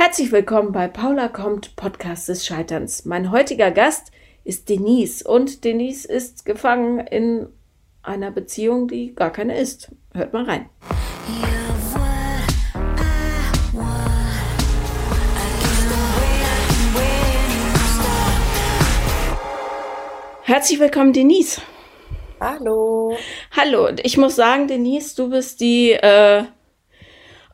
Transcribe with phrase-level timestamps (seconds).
[0.00, 3.04] Herzlich willkommen bei Paula kommt, Podcast des Scheiterns.
[3.04, 4.12] Mein heutiger Gast
[4.44, 7.48] ist Denise und Denise ist gefangen in
[8.04, 9.90] einer Beziehung, die gar keine ist.
[10.14, 10.68] Hört mal rein.
[20.42, 21.60] Herzlich willkommen, Denise.
[22.38, 23.16] Hallo.
[23.50, 26.44] Hallo, ich muss sagen, Denise, du bist die äh,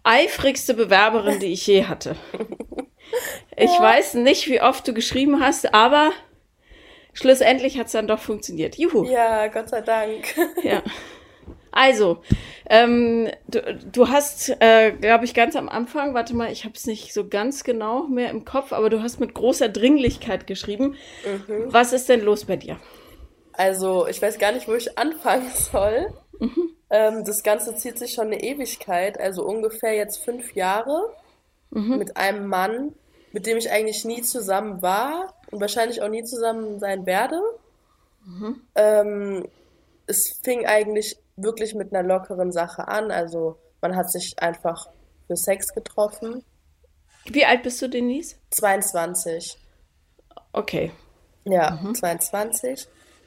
[0.05, 2.16] eifrigste Bewerberin, die ich je hatte.
[3.57, 3.80] Ich ja.
[3.80, 6.11] weiß nicht, wie oft du geschrieben hast, aber
[7.12, 8.77] schlussendlich hat es dann doch funktioniert.
[8.77, 9.05] Juhu.
[9.05, 10.34] Ja, Gott sei Dank.
[10.62, 10.83] Ja.
[11.77, 12.23] Also,
[12.70, 13.61] ähm, du,
[13.92, 17.28] du hast, äh, glaube ich, ganz am Anfang, warte mal, ich habe es nicht so
[17.28, 20.95] ganz genau mehr im Kopf, aber du hast mit großer Dringlichkeit geschrieben.
[21.25, 21.64] Mhm.
[21.66, 22.78] Was ist denn los bei dir?
[23.52, 26.12] Also, ich weiß gar nicht, wo ich anfangen soll.
[26.38, 26.70] Mhm.
[26.91, 31.12] Ähm, das Ganze zieht sich schon eine Ewigkeit, also ungefähr jetzt fünf Jahre
[31.70, 31.98] mhm.
[31.98, 32.95] mit einem Mann,
[33.33, 37.41] mit dem ich eigentlich nie zusammen war und wahrscheinlich auch nie zusammen sein werde.
[38.25, 38.61] Mhm.
[38.75, 39.48] Ähm,
[40.06, 43.11] es fing eigentlich wirklich mit einer lockeren Sache an.
[43.11, 44.89] Also man hat sich einfach
[45.27, 46.45] für Sex getroffen.
[47.27, 48.36] Wie alt bist du, Denise?
[48.51, 49.58] 22.
[50.53, 50.92] Okay.
[51.45, 51.95] Ja, mhm.
[51.95, 52.86] 22.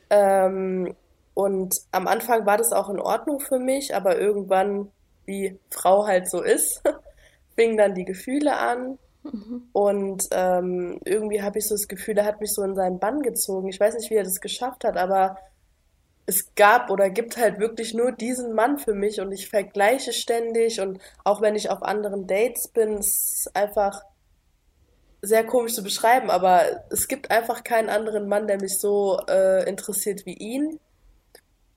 [0.10, 0.96] Ähm,
[1.38, 4.92] und am Anfang war das auch in Ordnung für mich, aber irgendwann,
[5.28, 6.82] wie Frau halt so ist,
[7.56, 8.98] fingen dann die Gefühle an.
[9.22, 9.70] Mhm.
[9.72, 13.22] Und ähm, irgendwie habe ich so das Gefühl, er hat mich so in seinen Bann
[13.22, 13.68] gezogen.
[13.68, 15.38] Ich weiß nicht, wie er das geschafft hat, aber
[16.26, 20.82] es gab oder gibt halt wirklich nur diesen Mann für mich und ich vergleiche ständig
[20.82, 24.02] und auch wenn ich auf anderen Dates bin, es ist einfach
[25.22, 29.70] sehr komisch zu beschreiben, aber es gibt einfach keinen anderen Mann, der mich so äh,
[29.70, 30.80] interessiert wie ihn.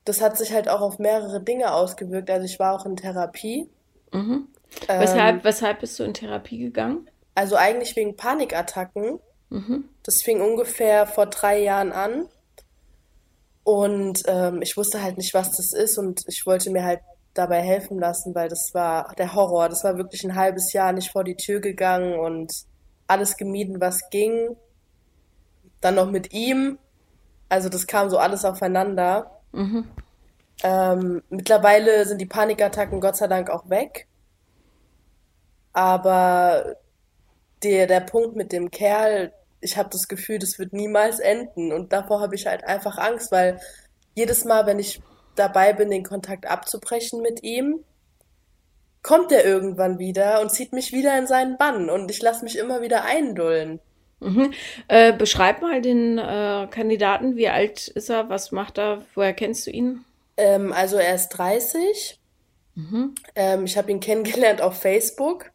[0.05, 2.29] Das hat sich halt auch auf mehrere Dinge ausgewirkt.
[2.29, 3.69] Also ich war auch in Therapie.
[4.11, 4.47] Mhm.
[4.87, 7.09] Weshalb, ähm, weshalb bist du in Therapie gegangen?
[7.35, 9.19] Also eigentlich wegen Panikattacken.
[9.49, 9.89] Mhm.
[10.03, 12.27] Das fing ungefähr vor drei Jahren an.
[13.63, 17.01] Und ähm, ich wusste halt nicht, was das ist und ich wollte mir halt
[17.33, 19.69] dabei helfen lassen, weil das war der Horror.
[19.69, 22.51] Das war wirklich ein halbes Jahr nicht vor die Tür gegangen und
[23.07, 24.55] alles gemieden, was ging.
[25.79, 26.79] Dann noch mit ihm.
[27.49, 29.40] Also das kam so alles aufeinander.
[29.51, 29.87] Mhm.
[30.63, 34.07] Ähm, mittlerweile sind die Panikattacken Gott sei Dank auch weg.
[35.73, 36.75] Aber
[37.63, 41.71] der, der Punkt mit dem Kerl, ich habe das Gefühl, das wird niemals enden.
[41.71, 43.59] Und davor habe ich halt einfach Angst, weil
[44.15, 45.01] jedes Mal, wenn ich
[45.35, 47.83] dabei bin, den Kontakt abzubrechen mit ihm,
[49.03, 52.57] kommt er irgendwann wieder und zieht mich wieder in seinen Bann und ich lasse mich
[52.57, 53.79] immer wieder eindullen.
[54.21, 54.53] Mhm.
[54.87, 57.35] Äh, beschreib mal den äh, Kandidaten.
[57.35, 58.29] Wie alt ist er?
[58.29, 59.03] Was macht er?
[59.15, 60.05] Woher kennst du ihn?
[60.37, 62.19] Ähm, also er ist 30.
[62.75, 63.15] Mhm.
[63.35, 65.51] Ähm, ich habe ihn kennengelernt auf Facebook.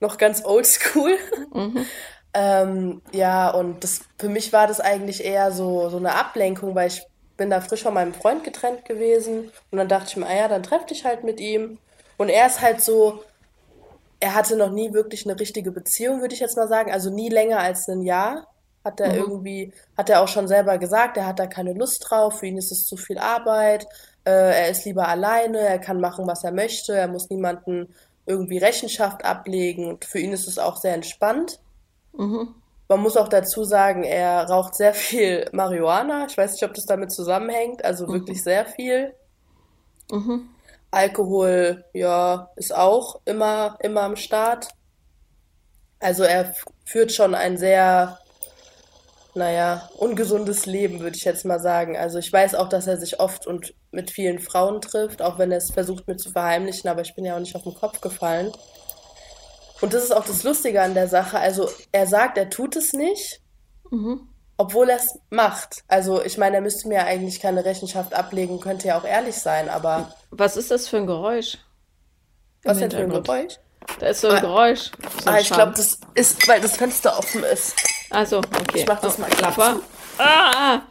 [0.00, 1.16] Noch ganz oldschool.
[1.52, 1.86] Mhm.
[2.34, 6.88] Ähm, ja, und das, für mich war das eigentlich eher so, so eine Ablenkung, weil
[6.88, 7.02] ich
[7.36, 9.50] bin da frisch von meinem Freund getrennt gewesen.
[9.70, 11.78] Und dann dachte ich mir, ah ja, dann treff dich halt mit ihm.
[12.16, 13.22] Und er ist halt so,
[14.22, 16.92] er hatte noch nie wirklich eine richtige Beziehung, würde ich jetzt mal sagen.
[16.92, 18.46] Also nie länger als ein Jahr.
[18.84, 19.18] Hat er mhm.
[19.18, 22.56] irgendwie, hat er auch schon selber gesagt, er hat da keine Lust drauf, für ihn
[22.56, 23.86] ist es zu viel Arbeit,
[24.24, 27.94] äh, er ist lieber alleine, er kann machen, was er möchte, er muss niemanden
[28.26, 31.60] irgendwie Rechenschaft ablegen und für ihn ist es auch sehr entspannt.
[32.12, 32.54] Mhm.
[32.88, 36.26] Man muss auch dazu sagen, er raucht sehr viel Marihuana.
[36.28, 37.84] Ich weiß nicht, ob das damit zusammenhängt.
[37.84, 38.12] Also mhm.
[38.12, 39.14] wirklich sehr viel.
[40.10, 40.48] Mhm.
[40.92, 44.68] Alkohol, ja, ist auch immer, immer am Start.
[45.98, 46.54] Also er
[46.84, 48.18] führt schon ein sehr,
[49.34, 51.96] naja, ungesundes Leben, würde ich jetzt mal sagen.
[51.96, 55.50] Also ich weiß auch, dass er sich oft und mit vielen Frauen trifft, auch wenn
[55.50, 58.02] er es versucht mir zu verheimlichen, aber ich bin ja auch nicht auf den Kopf
[58.02, 58.52] gefallen.
[59.80, 61.38] Und das ist auch das Lustige an der Sache.
[61.38, 63.40] Also er sagt, er tut es nicht,
[63.90, 64.28] mhm.
[64.62, 65.82] Obwohl er es macht.
[65.88, 69.68] Also ich meine, er müsste mir eigentlich keine Rechenschaft ablegen, könnte ja auch ehrlich sein,
[69.68, 70.14] aber.
[70.30, 71.58] Was ist das für ein Geräusch?
[72.62, 73.58] Was denn für ein Geräusch?
[73.98, 74.92] Da ist so ein ah, Geräusch.
[75.24, 77.74] So ah, ich glaube, das ist, weil das Fenster offen ist.
[78.10, 78.78] Also, okay.
[78.80, 79.80] Ich mach das oh, mal klapper.
[80.18, 80.82] Ah!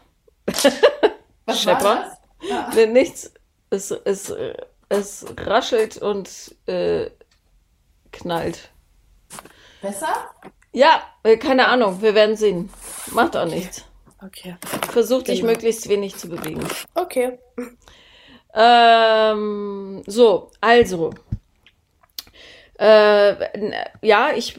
[1.45, 1.83] Was Schepper.
[1.83, 2.51] War das?
[2.51, 2.71] Ah.
[2.75, 3.31] Nee, nichts.
[3.69, 4.33] Es, es,
[4.89, 6.29] es raschelt und
[6.65, 7.09] äh,
[8.11, 8.69] knallt.
[9.81, 10.29] Besser?
[10.71, 12.01] Ja, äh, keine Ahnung.
[12.01, 12.69] Wir werden sehen.
[13.11, 13.85] Macht auch nichts.
[14.23, 14.55] Okay.
[14.91, 15.51] Versuch dich genau.
[15.51, 16.65] möglichst wenig zu bewegen.
[16.93, 17.39] Okay.
[18.53, 21.13] Ähm, so, also.
[22.77, 23.35] Äh,
[24.01, 24.57] ja, ich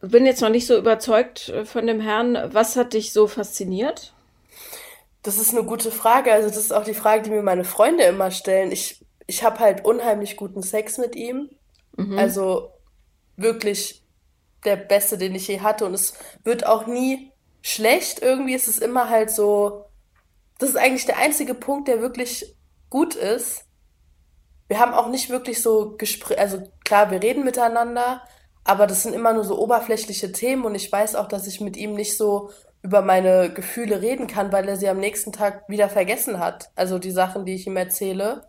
[0.00, 2.38] bin jetzt noch nicht so überzeugt von dem Herrn.
[2.52, 4.12] Was hat dich so fasziniert?
[5.22, 6.32] Das ist eine gute Frage.
[6.32, 8.72] Also, das ist auch die Frage, die mir meine Freunde immer stellen.
[8.72, 11.50] Ich, ich habe halt unheimlich guten Sex mit ihm.
[11.96, 12.18] Mhm.
[12.18, 12.72] Also
[13.36, 13.99] wirklich
[14.64, 15.86] der beste, den ich je hatte.
[15.86, 16.14] Und es
[16.44, 18.22] wird auch nie schlecht.
[18.22, 19.86] Irgendwie ist es immer halt so.
[20.58, 22.54] Das ist eigentlich der einzige Punkt, der wirklich
[22.90, 23.64] gut ist.
[24.68, 28.22] Wir haben auch nicht wirklich so Gespräche, also klar, wir reden miteinander,
[28.62, 31.76] aber das sind immer nur so oberflächliche Themen und ich weiß auch, dass ich mit
[31.76, 32.50] ihm nicht so
[32.82, 36.70] über meine Gefühle reden kann, weil er sie am nächsten Tag wieder vergessen hat.
[36.76, 38.46] Also die Sachen, die ich ihm erzähle.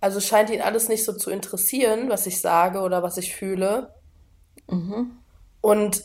[0.00, 3.94] Also scheint ihn alles nicht so zu interessieren, was ich sage oder was ich fühle.
[4.68, 5.18] Mhm.
[5.64, 6.04] Und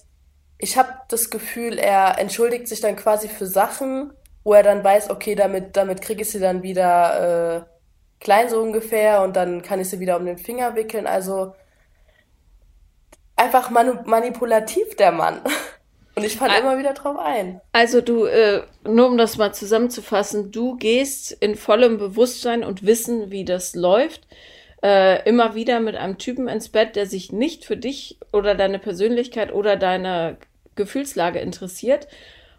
[0.57, 4.13] ich habe das Gefühl, er entschuldigt sich dann quasi für Sachen,
[4.45, 8.61] wo er dann weiß, okay, damit, damit kriege ich sie dann wieder äh, klein so
[8.61, 11.07] ungefähr und dann kann ich sie wieder um den Finger wickeln.
[11.07, 11.56] Also
[13.35, 15.41] einfach manu manipulativ der Mann.
[16.15, 17.62] Und ich falle immer wieder drauf ein.
[17.71, 23.31] Also du, äh, nur um das mal zusammenzufassen, du gehst in vollem Bewusstsein und Wissen,
[23.31, 24.27] wie das läuft,
[24.83, 28.79] äh, immer wieder mit einem Typen ins Bett, der sich nicht für dich oder deine
[28.79, 30.37] Persönlichkeit oder deine
[30.75, 32.07] Gefühlslage interessiert.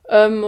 [0.08, 0.44] Ähm,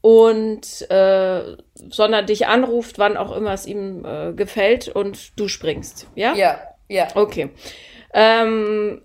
[0.00, 6.08] und äh, sondern dich anruft, wann auch immer es ihm äh, gefällt und du springst,
[6.14, 6.34] ja?
[6.34, 7.08] Ja, ja.
[7.14, 7.48] Okay.
[8.12, 9.00] Ähm,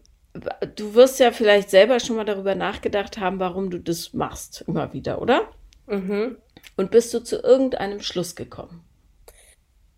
[0.76, 4.92] du wirst ja vielleicht selber schon mal darüber nachgedacht haben, warum du das machst, immer
[4.92, 5.48] wieder, oder?
[5.88, 6.36] Mhm.
[6.76, 8.84] Und bist du zu irgendeinem Schluss gekommen?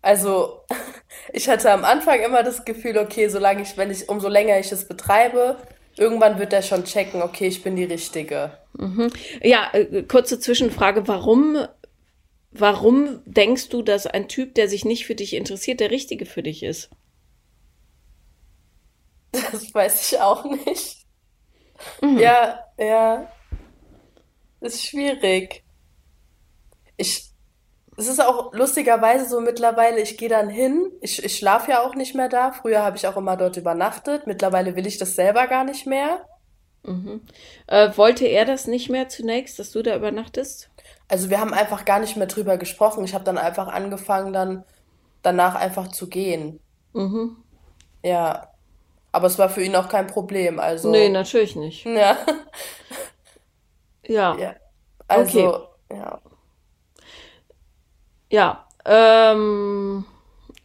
[0.02, 0.60] Also,
[1.32, 4.70] ich hatte am Anfang immer das Gefühl, okay, solange ich, wenn ich, umso länger ich
[4.72, 5.56] es betreibe,
[5.96, 8.58] irgendwann wird er schon checken, okay, ich bin die Richtige.
[8.74, 9.10] Mhm.
[9.42, 11.66] Ja, äh, kurze Zwischenfrage, warum,
[12.50, 16.42] warum denkst du, dass ein Typ, der sich nicht für dich interessiert, der Richtige für
[16.42, 16.90] dich ist?
[19.52, 21.06] Das weiß ich auch nicht.
[22.02, 22.18] Mhm.
[22.18, 23.32] Ja, ja.
[24.60, 25.64] Ist schwierig.
[26.96, 27.31] Ich,
[27.96, 31.94] es ist auch lustigerweise so mittlerweile, ich gehe dann hin, ich, ich schlafe ja auch
[31.94, 32.52] nicht mehr da.
[32.52, 34.26] Früher habe ich auch immer dort übernachtet.
[34.26, 36.26] Mittlerweile will ich das selber gar nicht mehr.
[36.84, 37.20] Mhm.
[37.66, 40.70] Äh, wollte er das nicht mehr zunächst, dass du da übernachtest?
[41.08, 43.04] Also wir haben einfach gar nicht mehr drüber gesprochen.
[43.04, 44.64] Ich habe dann einfach angefangen, dann
[45.22, 46.60] danach einfach zu gehen.
[46.94, 47.36] Mhm.
[48.02, 48.48] Ja.
[49.12, 50.90] Aber es war für ihn auch kein Problem, also.
[50.90, 51.84] Nee, natürlich nicht.
[51.84, 52.16] Ja.
[54.04, 54.36] Ja.
[54.36, 54.54] ja.
[55.06, 55.96] Also, okay.
[55.96, 56.20] ja.
[58.32, 60.06] Ja, ähm,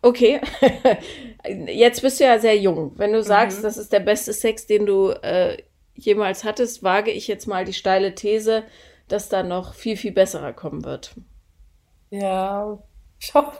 [0.02, 0.40] okay.
[1.68, 2.94] Jetzt bist du ja sehr jung.
[2.96, 3.64] Wenn du sagst, mhm.
[3.64, 5.58] das ist der beste Sex, den du äh,
[5.94, 8.64] jemals hattest, wage ich jetzt mal die steile These,
[9.08, 11.16] dass da noch viel, viel besserer kommen wird.
[12.10, 12.80] Ja,
[13.19, 13.60] ich hoffe.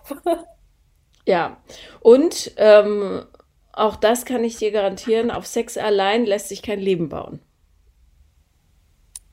[1.26, 1.62] Ja,
[2.00, 3.26] und ähm,
[3.74, 7.42] auch das kann ich dir garantieren, auf Sex allein lässt sich kein Leben bauen.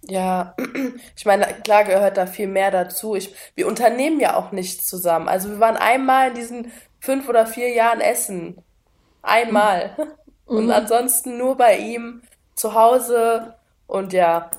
[0.09, 0.55] Ja,
[1.17, 3.15] ich meine, klar gehört da viel mehr dazu.
[3.15, 5.29] Ich, wir unternehmen ja auch nichts zusammen.
[5.29, 8.63] Also wir waren einmal in diesen fünf oder vier Jahren essen.
[9.23, 9.97] Einmal.
[10.47, 10.57] Mhm.
[10.57, 12.21] Und ansonsten nur bei ihm
[12.55, 13.55] zu Hause
[13.87, 14.51] und ja.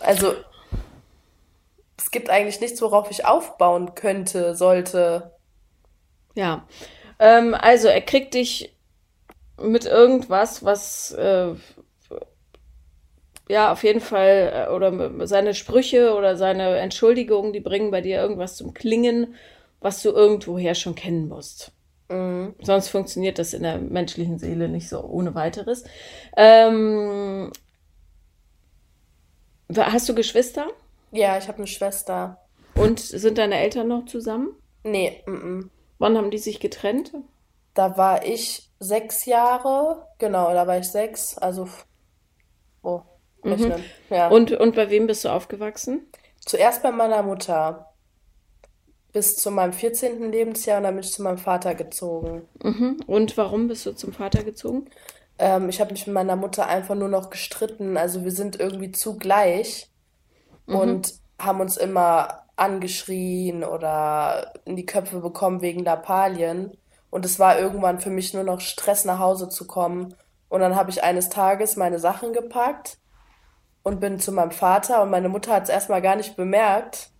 [0.00, 0.34] Also
[1.96, 5.32] es gibt eigentlich nichts, worauf ich aufbauen könnte, sollte.
[6.34, 6.66] Ja,
[7.18, 8.76] ähm, also er kriegt dich
[9.58, 11.54] mit irgendwas, was äh,
[13.48, 18.20] ja auf jeden Fall äh, oder seine Sprüche oder seine Entschuldigungen, die bringen bei dir
[18.20, 19.34] irgendwas zum Klingen,
[19.80, 21.72] was du irgendwoher schon kennen musst.
[22.08, 22.54] Mhm.
[22.62, 25.84] Sonst funktioniert das in der menschlichen Seele nicht so ohne weiteres.
[26.36, 27.50] Ähm,
[29.74, 30.66] hast du Geschwister?
[31.12, 32.38] Ja, ich habe eine Schwester.
[32.74, 34.54] Und sind deine Eltern noch zusammen?
[34.84, 35.70] Nee, m, -m.
[35.98, 37.12] Wann haben die sich getrennt?
[37.74, 41.68] Da war ich sechs Jahre, genau, da war ich sechs, also
[42.82, 43.02] oh.
[43.42, 43.74] Mhm.
[44.10, 44.28] Ja.
[44.28, 46.06] Und, und bei wem bist du aufgewachsen?
[46.44, 47.92] Zuerst bei meiner Mutter.
[49.12, 50.30] Bis zu meinem 14.
[50.30, 52.46] Lebensjahr und dann bin ich zu meinem Vater gezogen.
[52.62, 52.98] Mhm.
[53.06, 54.90] Und warum bist du zum Vater gezogen?
[55.38, 57.96] Ähm, ich habe mich mit meiner Mutter einfach nur noch gestritten.
[57.96, 59.90] Also wir sind irgendwie zu gleich
[60.66, 60.76] mhm.
[60.76, 66.76] und haben uns immer angeschrien oder in die Köpfe bekommen wegen Lappalien.
[67.10, 70.14] Und es war irgendwann für mich nur noch Stress, nach Hause zu kommen.
[70.48, 72.98] Und dann habe ich eines Tages meine Sachen gepackt
[73.86, 75.00] und bin zu meinem Vater.
[75.00, 77.10] Und meine Mutter hat es erstmal gar nicht bemerkt,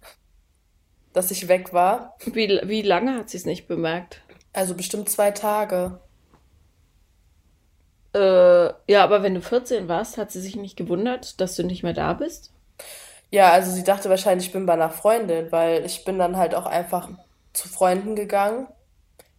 [1.13, 2.17] dass ich weg war.
[2.25, 4.21] Wie, wie lange hat sie es nicht bemerkt?
[4.53, 6.01] Also bestimmt zwei Tage.
[8.13, 11.85] Äh, ja, aber wenn du 14 warst, hat sie sich nicht gewundert, dass du nicht
[11.85, 12.53] mehr da bist?
[13.31, 16.57] Ja, also sie dachte wahrscheinlich, ich bin bei einer Freundin, weil ich bin dann halt
[16.57, 17.11] auch einfach
[17.53, 18.67] zu Freunden gegangen.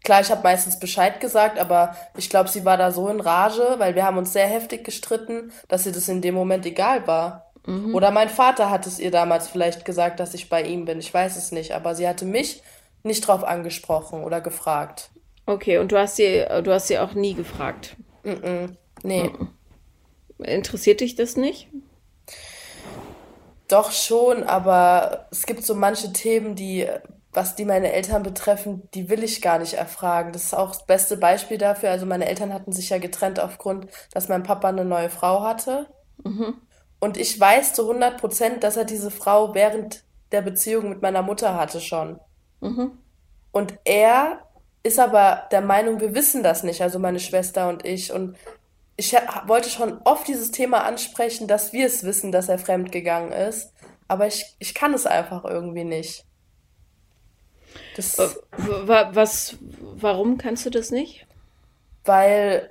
[0.07, 3.75] Klar, ich habe meistens Bescheid gesagt, aber ich glaube, sie war da so in Rage,
[3.77, 7.51] weil wir haben uns sehr heftig gestritten, dass ihr das in dem Moment egal war.
[7.65, 7.93] Mhm.
[7.93, 10.99] Oder mein Vater hat es ihr damals vielleicht gesagt, dass ich bei ihm bin.
[10.99, 12.63] Ich weiß es nicht, aber sie hatte mich
[13.03, 15.09] nicht drauf angesprochen oder gefragt.
[15.45, 17.97] Okay, und du hast sie, du hast sie auch nie gefragt.
[18.23, 18.69] Mm -mm.
[19.03, 19.29] Nee.
[20.37, 21.67] Interessiert dich das nicht?
[23.67, 26.87] Doch schon, aber es gibt so manche Themen, die,
[27.37, 30.33] was die meine Eltern betreffen, die will ich gar nicht erfragen.
[30.33, 31.91] Das ist auch das beste Beispiel dafür.
[31.91, 35.85] Also meine Eltern hatten sich ja getrennt aufgrund, dass mein Papa eine neue Frau hatte.
[36.99, 41.21] Und ich weiß zu 100 Prozent, dass er diese Frau während der Beziehung mit meiner
[41.21, 42.19] Mutter hatte schon.
[43.51, 44.41] Und er
[44.81, 48.11] ist aber der Meinung, wir wissen das nicht, also meine Schwester und ich.
[48.11, 48.35] Und
[48.95, 49.13] ich
[49.45, 53.73] wollte schon oft dieses Thema ansprechen, dass wir es wissen, dass er fremdgegangen ist.
[54.07, 56.26] Aber ich, ich kann es einfach irgendwie nicht.
[57.95, 61.25] Das, äh, was, warum kannst du das nicht?
[62.05, 62.69] Weil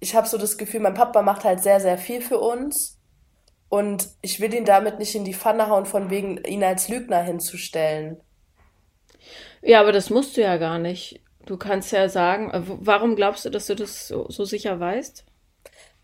[0.00, 2.98] ich habe so das Gefühl, mein Papa macht halt sehr, sehr viel für uns.
[3.68, 7.22] Und ich will ihn damit nicht in die Pfanne hauen, von wegen ihn als Lügner
[7.22, 8.20] hinzustellen.
[9.62, 11.20] Ja, aber das musst du ja gar nicht.
[11.46, 15.24] Du kannst ja sagen, äh, warum glaubst du, dass du das so, so sicher weißt?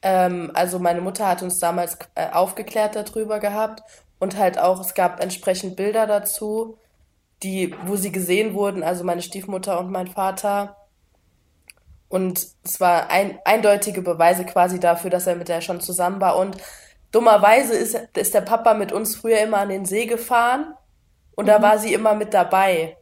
[0.02, 3.82] Ähm, also meine Mutter hat uns damals äh, aufgeklärt darüber gehabt
[4.18, 6.78] und halt auch, es gab entsprechend Bilder dazu,
[7.42, 10.76] die, wo sie gesehen wurden, also meine Stiefmutter und mein Vater.
[12.08, 16.36] Und es war ein, eindeutige Beweise quasi dafür, dass er mit der schon zusammen war.
[16.36, 16.56] Und
[17.12, 20.74] dummerweise ist, ist der Papa mit uns früher immer an den See gefahren
[21.36, 21.48] und mhm.
[21.48, 22.96] da war sie immer mit dabei.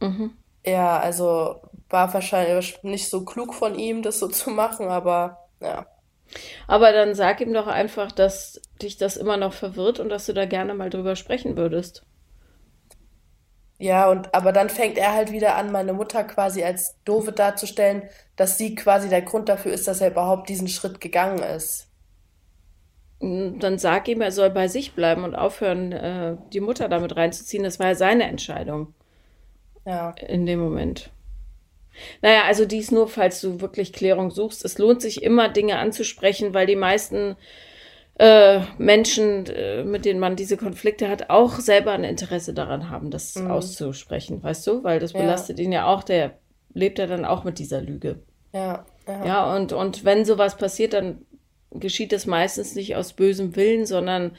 [0.00, 0.36] Mhm.
[0.64, 5.86] Ja, also war wahrscheinlich nicht so klug von ihm, das so zu machen, aber ja.
[6.66, 10.34] Aber dann sag ihm doch einfach, dass dich das immer noch verwirrt und dass du
[10.34, 12.04] da gerne mal drüber sprechen würdest.
[13.78, 18.02] Ja, und aber dann fängt er halt wieder an, meine Mutter quasi als doofe darzustellen,
[18.34, 21.86] dass sie quasi der Grund dafür ist, dass er überhaupt diesen Schritt gegangen ist.
[23.20, 27.64] Dann sag ihm, er soll bei sich bleiben und aufhören, äh, die Mutter damit reinzuziehen.
[27.64, 28.94] Das war ja seine Entscheidung.
[29.84, 30.10] Ja.
[30.10, 31.10] In dem Moment.
[32.22, 34.64] Naja, also dies nur, falls du wirklich Klärung suchst.
[34.64, 37.36] Es lohnt sich immer, Dinge anzusprechen, weil die meisten
[38.18, 43.10] äh, Menschen, äh, mit denen man diese Konflikte hat, auch selber ein Interesse daran haben,
[43.10, 43.50] das mhm.
[43.50, 44.84] auszusprechen, weißt du?
[44.84, 45.64] Weil das belastet ja.
[45.64, 46.38] ihn ja auch, der
[46.74, 48.20] lebt ja dann auch mit dieser Lüge.
[48.52, 48.84] Ja.
[49.06, 51.24] Ja, ja und, und wenn sowas passiert, dann
[51.70, 54.32] geschieht es meistens nicht aus bösem Willen, sondern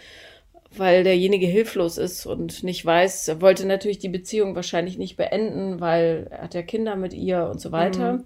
[0.76, 5.80] weil derjenige hilflos ist und nicht weiß, er wollte natürlich die Beziehung wahrscheinlich nicht beenden,
[5.80, 8.14] weil er hat ja Kinder mit ihr und so weiter.
[8.14, 8.26] Mhm.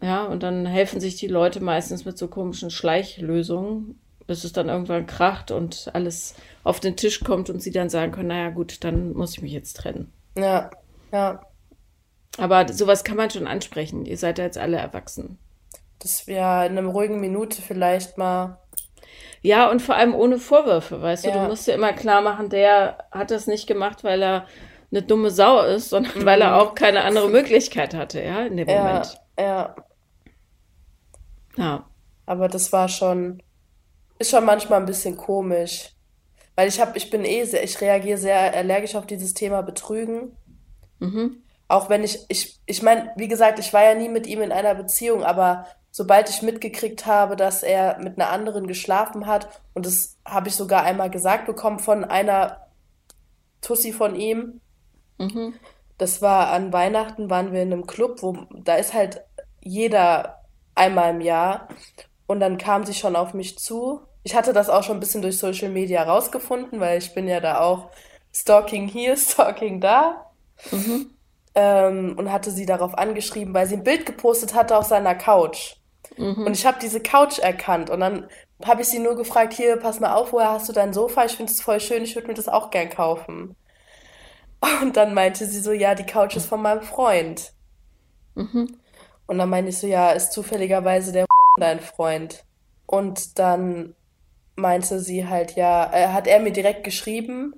[0.00, 4.68] Ja, und dann helfen sich die Leute meistens mit so komischen Schleichlösungen, bis es dann
[4.68, 8.82] irgendwann kracht und alles auf den Tisch kommt und sie dann sagen können, naja gut,
[8.84, 10.12] dann muss ich mich jetzt trennen.
[10.36, 10.70] Ja,
[11.12, 11.40] ja.
[12.38, 14.04] Aber sowas kann man schon ansprechen.
[14.04, 15.38] Ihr seid ja jetzt alle erwachsen.
[16.00, 18.58] Das wäre in einer ruhigen Minute vielleicht mal
[19.42, 21.42] ja, und vor allem ohne Vorwürfe, weißt du, ja.
[21.42, 24.46] du musst dir immer klar machen, der hat das nicht gemacht, weil er
[24.90, 26.24] eine dumme Sau ist, sondern mhm.
[26.24, 29.20] weil er auch keine andere Möglichkeit hatte, ja, in dem ja, Moment.
[29.38, 29.76] Ja.
[31.56, 31.84] Ja.
[32.26, 33.40] Aber das war schon,
[34.18, 35.92] ist schon manchmal ein bisschen komisch.
[36.54, 40.36] Weil ich habe, ich bin eh sehr, ich reagiere sehr allergisch auf dieses Thema Betrügen.
[40.98, 41.42] Mhm.
[41.68, 44.52] Auch wenn ich, ich, ich meine, wie gesagt, ich war ja nie mit ihm in
[44.52, 49.84] einer Beziehung, aber sobald ich mitgekriegt habe, dass er mit einer anderen geschlafen hat, und
[49.84, 52.66] das habe ich sogar einmal gesagt bekommen von einer
[53.60, 54.60] Tussi von ihm.
[55.18, 55.54] Mhm.
[55.98, 59.24] Das war an Weihnachten, waren wir in einem Club, wo da ist halt
[59.60, 60.42] jeder
[60.74, 61.68] einmal im Jahr.
[62.26, 64.00] Und dann kam sie schon auf mich zu.
[64.22, 67.40] Ich hatte das auch schon ein bisschen durch Social Media rausgefunden, weil ich bin ja
[67.40, 67.90] da auch
[68.34, 70.26] Stalking hier, Stalking da.
[70.70, 71.10] Mhm.
[71.54, 75.76] Ähm, und hatte sie darauf angeschrieben, weil sie ein Bild gepostet hatte auf seiner Couch.
[76.16, 76.46] Mhm.
[76.46, 78.28] Und ich habe diese Couch erkannt und dann
[78.64, 81.24] habe ich sie nur gefragt, hier, pass mal auf, woher hast du dein Sofa?
[81.24, 83.56] Ich finde es voll schön, ich würde mir das auch gern kaufen.
[84.82, 87.52] Und dann meinte sie so, ja, die Couch ist von meinem Freund.
[88.34, 88.78] Mhm.
[89.26, 91.25] Und dann meinte ich so, ja, ist zufälligerweise der
[91.56, 92.44] dein Freund.
[92.86, 93.94] Und dann
[94.54, 97.54] meinte sie halt, ja, äh, hat er mir direkt geschrieben,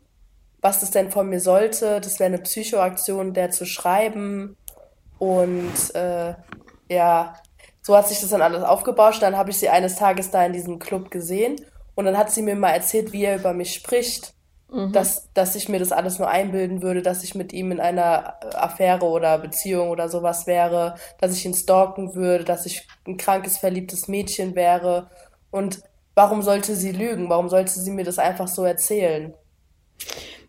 [0.60, 2.00] was das denn von mir sollte.
[2.00, 4.56] Das wäre eine Psychoaktion, der zu schreiben.
[5.18, 6.34] Und äh,
[6.90, 7.34] ja,
[7.82, 9.22] so hat sich das dann alles aufgebauscht.
[9.22, 11.56] Dann habe ich sie eines Tages da in diesem Club gesehen
[11.94, 14.34] und dann hat sie mir mal erzählt, wie er über mich spricht.
[14.70, 14.92] Mhm.
[14.92, 18.34] Dass, dass ich mir das alles nur einbilden würde, dass ich mit ihm in einer
[18.54, 23.58] Affäre oder Beziehung oder sowas wäre, dass ich ihn stalken würde, dass ich ein krankes,
[23.58, 25.08] verliebtes Mädchen wäre.
[25.50, 25.80] Und
[26.14, 27.30] warum sollte sie lügen?
[27.30, 29.34] Warum sollte sie mir das einfach so erzählen?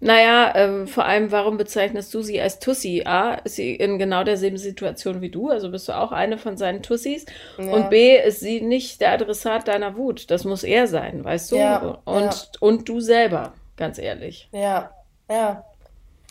[0.01, 3.03] Naja, ähm, vor allem, warum bezeichnest du sie als Tussi?
[3.05, 6.55] A, ist sie in genau derselben Situation wie du, also bist du auch eine von
[6.55, 7.25] seinen Tussis.
[7.57, 7.65] Ja.
[7.65, 10.31] Und B, ist sie nicht der Adressat deiner Wut.
[10.31, 11.57] Das muss er sein, weißt du?
[11.57, 12.33] Ja, und, ja.
[12.61, 14.47] und du selber, ganz ehrlich.
[14.51, 14.91] Ja,
[15.29, 15.65] ja.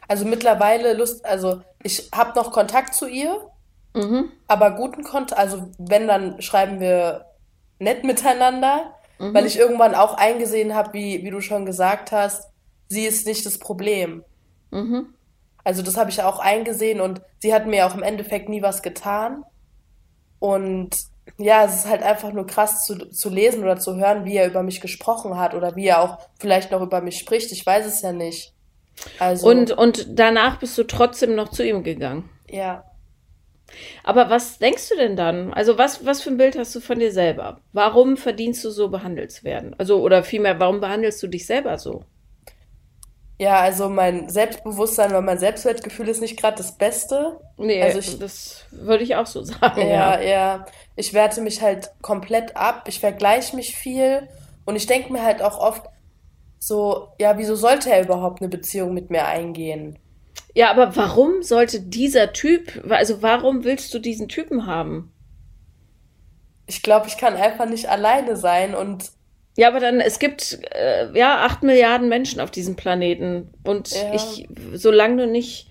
[0.07, 3.51] Also mittlerweile Lust, also ich habe noch Kontakt zu ihr.
[3.95, 4.31] Mhm.
[4.47, 7.27] Aber guten Kontakt, also wenn, dann schreiben wir
[7.81, 9.35] nett miteinander, mhm.
[9.35, 12.49] weil ich irgendwann auch eingesehen habe, wie, wie du schon gesagt hast,
[12.89, 14.25] sie ist nicht das Problem.
[14.71, 15.15] Mhm.
[15.65, 18.83] Also das habe ich auch eingesehen und sie hat mir auch im Endeffekt nie was
[18.83, 19.45] getan.
[20.39, 20.97] Und
[21.37, 24.47] ja, es ist halt einfach nur krass zu, zu lesen oder zu hören, wie er
[24.47, 27.53] über mich gesprochen hat oder wie er auch vielleicht noch über mich spricht.
[27.53, 28.55] Ich weiß es ja nicht.
[29.19, 32.29] Also, und, und danach bist du trotzdem noch zu ihm gegangen.
[32.49, 32.85] Ja.
[34.03, 35.53] Aber was denkst du denn dann?
[35.53, 37.61] Also was, was für ein Bild hast du von dir selber?
[37.73, 39.75] Warum verdienst du so behandelt zu werden?
[39.79, 42.05] Also, oder vielmehr, warum behandelst du dich selber so?
[43.41, 47.39] Ja, also mein Selbstbewusstsein oder mein Selbstwertgefühl ist nicht gerade das Beste.
[47.57, 49.81] Nee, also ich, das würde ich auch so sagen.
[49.81, 50.67] Ja, ja, ja.
[50.97, 52.85] Ich werte mich halt komplett ab.
[52.89, 54.29] Ich vergleiche mich viel.
[54.65, 55.85] Und ich denke mir halt auch oft
[56.59, 59.99] so, ja, wieso sollte er überhaupt eine Beziehung mit mir eingehen?
[60.55, 65.13] Ja, aber warum sollte dieser Typ, also warum willst du diesen Typen haben?
[66.67, 69.13] Ich glaube, ich kann einfach nicht alleine sein und
[69.59, 73.53] ja, aber dann, es gibt äh, ja acht Milliarden Menschen auf diesem Planeten.
[73.65, 74.15] Und ja.
[74.15, 75.69] ich, solange du nicht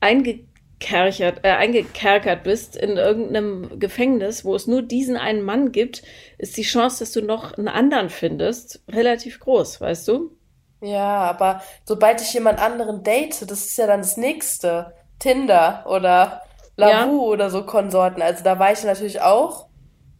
[0.00, 6.02] eingekerchert, äh, eingekerkert bist in irgendeinem Gefängnis, wo es nur diesen einen Mann gibt,
[6.36, 10.36] ist die Chance, dass du noch einen anderen findest, relativ groß, weißt du?
[10.82, 14.92] Ja, aber sobald ich jemand anderen date, das ist ja dann das nächste.
[15.18, 16.42] Tinder oder
[16.76, 17.32] Lavu ja.
[17.32, 18.20] oder so Konsorten.
[18.20, 19.68] Also da war ich natürlich auch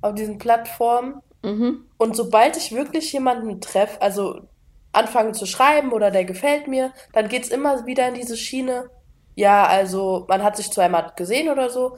[0.00, 1.20] auf diesen Plattformen.
[1.42, 1.86] Mhm.
[1.96, 4.48] Und sobald ich wirklich jemanden treffe, also
[4.92, 8.90] anfange zu schreiben oder der gefällt mir, dann geht es immer wieder in diese Schiene.
[9.34, 11.96] Ja, also man hat sich zweimal gesehen oder so.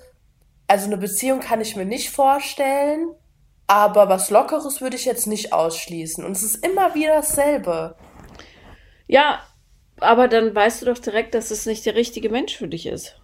[0.66, 3.14] Also eine Beziehung kann ich mir nicht vorstellen,
[3.66, 6.24] aber was Lockeres würde ich jetzt nicht ausschließen.
[6.24, 7.96] Und es ist immer wieder dasselbe.
[9.06, 9.42] Ja,
[9.98, 13.20] aber dann weißt du doch direkt, dass es nicht der richtige Mensch für dich ist.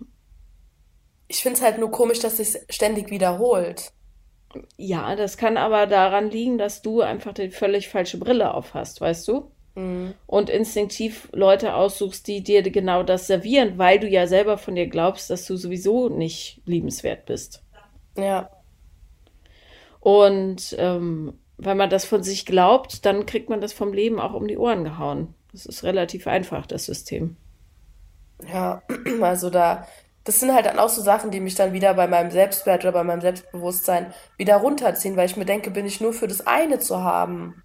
[1.28, 3.92] Ich finde es halt nur komisch, dass es ständig wiederholt.
[4.76, 9.00] Ja, das kann aber daran liegen, dass du einfach die völlig falsche Brille auf hast,
[9.00, 9.50] weißt du?
[9.74, 10.14] Mhm.
[10.26, 14.86] Und instinktiv Leute aussuchst, die dir genau das servieren, weil du ja selber von dir
[14.86, 17.62] glaubst, dass du sowieso nicht liebenswert bist.
[18.16, 18.50] Ja.
[20.00, 24.34] Und ähm, wenn man das von sich glaubt, dann kriegt man das vom Leben auch
[24.34, 25.34] um die Ohren gehauen.
[25.52, 27.36] Das ist relativ einfach, das System.
[28.50, 28.82] Ja,
[29.20, 29.86] also da
[30.28, 32.92] das sind halt dann auch so Sachen, die mich dann wieder bei meinem Selbstwert oder
[32.92, 36.78] bei meinem Selbstbewusstsein wieder runterziehen, weil ich mir denke, bin ich nur für das eine
[36.78, 37.62] zu haben.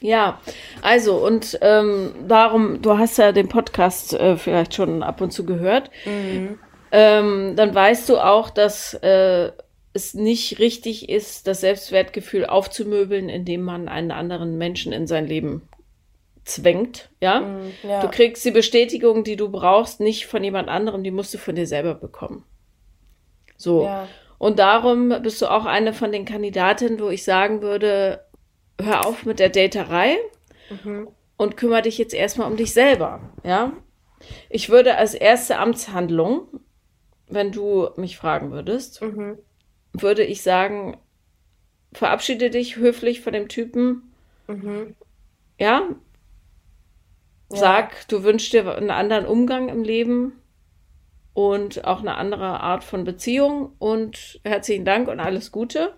[0.00, 0.40] Ja,
[0.80, 5.44] also und ähm, darum, du hast ja den Podcast äh, vielleicht schon ab und zu
[5.44, 6.58] gehört, mhm.
[6.92, 9.52] ähm, dann weißt du auch, dass äh,
[9.92, 15.68] es nicht richtig ist, das Selbstwertgefühl aufzumöbeln, indem man einen anderen Menschen in sein Leben
[16.48, 17.40] zwängt, ja?
[17.40, 18.00] Mm, ja?
[18.00, 21.54] Du kriegst die Bestätigung, die du brauchst, nicht von jemand anderem, die musst du von
[21.54, 22.44] dir selber bekommen.
[23.56, 23.84] So.
[23.84, 24.08] Ja.
[24.38, 28.24] Und darum bist du auch eine von den Kandidatinnen, wo ich sagen würde,
[28.80, 30.16] hör auf mit der Daterei
[30.70, 31.08] mhm.
[31.36, 33.72] und kümmere dich jetzt erstmal um dich selber, ja?
[34.48, 36.60] Ich würde als erste Amtshandlung,
[37.28, 39.38] wenn du mich fragen würdest, mhm.
[39.92, 40.96] würde ich sagen,
[41.92, 44.14] verabschiede dich höflich von dem Typen.
[44.46, 44.94] Mhm.
[45.58, 45.88] Ja,
[47.50, 50.32] Sag, du wünschst dir einen anderen Umgang im Leben
[51.32, 55.94] und auch eine andere Art von Beziehung und herzlichen Dank und alles Gute.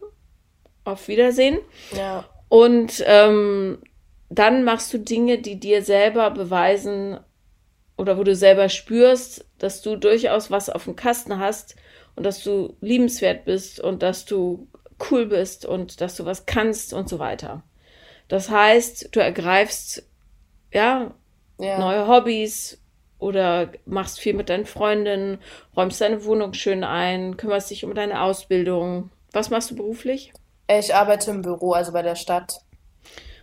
[0.84, 1.58] Auf Wiedersehen.
[1.96, 2.24] Ja.
[2.48, 3.78] Und ähm,
[4.28, 7.18] dann machst du Dinge, die dir selber beweisen
[7.96, 11.76] oder wo du selber spürst, dass du durchaus was auf dem Kasten hast
[12.16, 14.68] und dass du liebenswert bist und dass du
[15.10, 17.62] cool bist und dass du was kannst und so weiter.
[18.28, 20.06] Das heißt, du ergreifst
[20.72, 21.14] ja
[21.60, 21.78] ja.
[21.78, 22.80] neue Hobbys
[23.18, 25.38] oder machst viel mit deinen Freundinnen,
[25.76, 29.10] räumst deine Wohnung schön ein, kümmerst dich um deine Ausbildung.
[29.32, 30.32] Was machst du beruflich?
[30.68, 32.60] Ich arbeite im Büro, also bei der Stadt.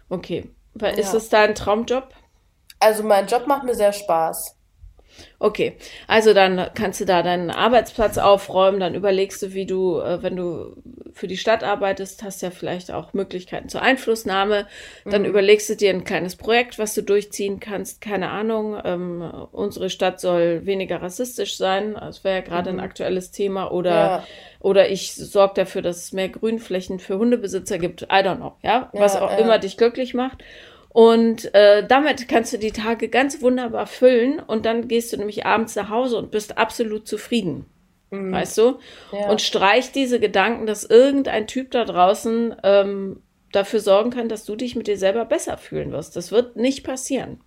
[0.09, 0.49] Okay.
[0.95, 1.17] Ist ja.
[1.17, 2.09] es dein Traumjob?
[2.79, 4.56] Also mein Job macht mir sehr Spaß.
[5.39, 5.77] Okay,
[6.07, 10.35] also dann kannst du da deinen Arbeitsplatz aufräumen, dann überlegst du, wie du, äh, wenn
[10.35, 10.75] du
[11.13, 14.67] für die Stadt arbeitest, hast ja vielleicht auch Möglichkeiten zur Einflussnahme.
[15.05, 15.27] Dann mhm.
[15.27, 18.01] überlegst du dir ein kleines Projekt, was du durchziehen kannst.
[18.01, 21.93] Keine Ahnung, ähm, unsere Stadt soll weniger rassistisch sein.
[21.93, 22.79] Das wäre ja gerade mhm.
[22.79, 23.71] ein aktuelles Thema.
[23.71, 24.23] Oder, ja.
[24.59, 28.03] oder ich sorge dafür, dass es mehr Grünflächen für Hundebesitzer gibt.
[28.03, 29.37] I don't know, ja, ja was auch ja.
[29.37, 30.43] immer dich glücklich macht.
[30.89, 35.45] Und äh, damit kannst du die Tage ganz wunderbar füllen und dann gehst du nämlich
[35.45, 37.65] abends nach Hause und bist absolut zufrieden.
[38.09, 38.31] Mhm.
[38.31, 38.79] Weißt du?
[39.11, 39.29] Ja.
[39.29, 43.21] Und streich diese Gedanken, dass irgendein Typ da draußen ähm,
[43.51, 46.15] dafür sorgen kann, dass du dich mit dir selber besser fühlen wirst.
[46.15, 47.41] Das wird nicht passieren.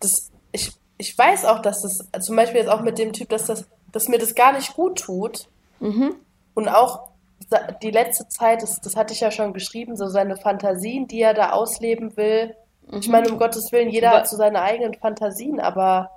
[0.00, 3.46] Das, ich, ich weiß auch, dass das, zum Beispiel jetzt auch mit dem Typ, dass
[3.46, 5.48] das dass mir das gar nicht gut tut.
[5.80, 6.16] Mhm.
[6.54, 7.10] Und auch
[7.82, 11.34] die letzte Zeit, das, das hatte ich ja schon geschrieben, so seine Fantasien, die er
[11.34, 12.54] da ausleben will.
[12.86, 12.98] Mhm.
[12.98, 16.10] Ich meine, um Gottes Willen, jeder aber, hat so seine eigenen Fantasien, aber.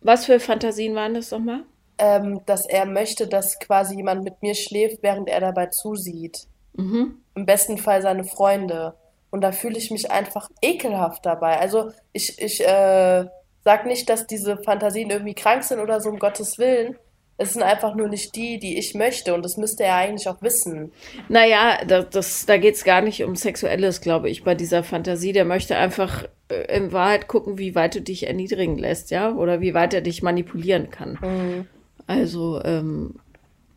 [0.00, 1.62] Was für Fantasien waren das nochmal?
[1.96, 6.46] Ähm, dass er möchte, dass quasi jemand mit mir schläft, während er dabei zusieht.
[6.74, 7.18] Mhm.
[7.34, 8.94] Im besten Fall seine Freunde.
[9.30, 11.58] Und da fühle ich mich einfach ekelhaft dabei.
[11.58, 13.24] Also ich, ich äh,
[13.64, 16.96] sag nicht, dass diese Fantasien irgendwie krank sind oder so, um Gottes Willen.
[17.36, 19.34] Es sind einfach nur nicht die, die ich möchte.
[19.34, 20.92] Und das müsste er eigentlich auch wissen.
[21.28, 25.32] Naja, das, das, da geht es gar nicht um Sexuelles, glaube ich, bei dieser Fantasie.
[25.32, 29.34] Der möchte einfach äh, in Wahrheit gucken, wie weit du dich erniedrigen lässt, ja?
[29.34, 31.18] Oder wie weit er dich manipulieren kann.
[31.20, 31.66] Mhm.
[32.06, 33.16] Also, ähm,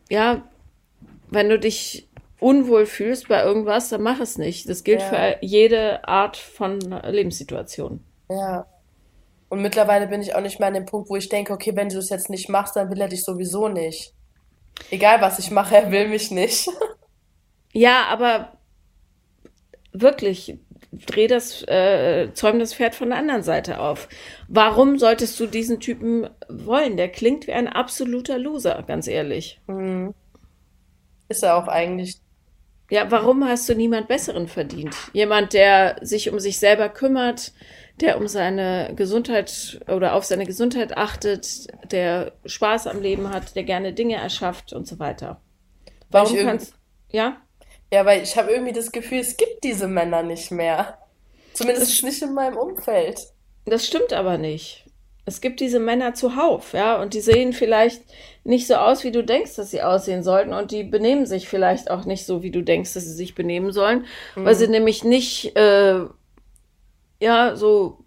[0.09, 0.43] ja,
[1.29, 2.07] wenn du dich
[2.39, 4.69] unwohl fühlst bei irgendwas, dann mach es nicht.
[4.69, 5.07] Das gilt ja.
[5.07, 8.01] für jede Art von Lebenssituation.
[8.29, 8.67] Ja.
[9.49, 11.89] Und mittlerweile bin ich auch nicht mehr an dem Punkt, wo ich denke, okay, wenn
[11.89, 14.13] du es jetzt nicht machst, dann will er dich sowieso nicht.
[14.91, 16.69] Egal was ich mache, er will mich nicht.
[17.73, 18.53] Ja, aber
[19.91, 20.57] wirklich,
[20.91, 24.07] dreh das, äh, zäum das Pferd von der anderen Seite auf.
[24.47, 26.97] Warum solltest du diesen Typen wollen?
[26.97, 29.59] Der klingt wie ein absoluter Loser, ganz ehrlich.
[29.67, 30.15] Mhm.
[31.29, 32.15] Ist er auch eigentlich.
[32.89, 34.95] Ja, warum hast du niemand Besseren verdient?
[35.13, 37.51] Jemand, der sich um sich selber kümmert,
[38.01, 43.63] der um seine Gesundheit oder auf seine Gesundheit achtet, der Spaß am Leben hat, der
[43.63, 45.41] gerne Dinge erschafft und so weiter.
[46.09, 46.73] Warum kannst
[47.09, 47.37] ja?
[47.91, 50.97] Ja, weil ich habe irgendwie das Gefühl, es gibt diese Männer nicht mehr.
[51.53, 53.19] Zumindest das, nicht in meinem Umfeld.
[53.65, 54.85] Das stimmt aber nicht.
[55.25, 58.01] Es gibt diese Männer zuhauf, ja, und die sehen vielleicht
[58.45, 61.91] nicht so aus, wie du denkst, dass sie aussehen sollten, und die benehmen sich vielleicht
[61.91, 64.05] auch nicht so, wie du denkst, dass sie sich benehmen sollen,
[64.35, 64.45] mhm.
[64.45, 66.05] weil sie nämlich nicht äh,
[67.19, 68.05] ja, so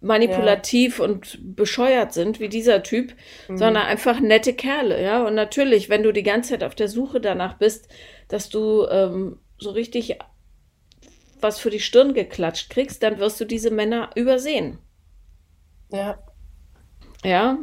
[0.00, 1.04] manipulativ ja.
[1.04, 3.14] und bescheuert sind wie dieser Typ,
[3.48, 3.56] mhm.
[3.56, 5.24] sondern einfach nette Kerle, ja.
[5.24, 7.88] Und natürlich, wenn du die ganze Zeit auf der Suche danach bist,
[8.28, 10.18] dass du ähm, so richtig
[11.40, 14.78] was für die Stirn geklatscht kriegst, dann wirst du diese Männer übersehen.
[15.90, 16.18] Ja.
[17.24, 17.58] Ja.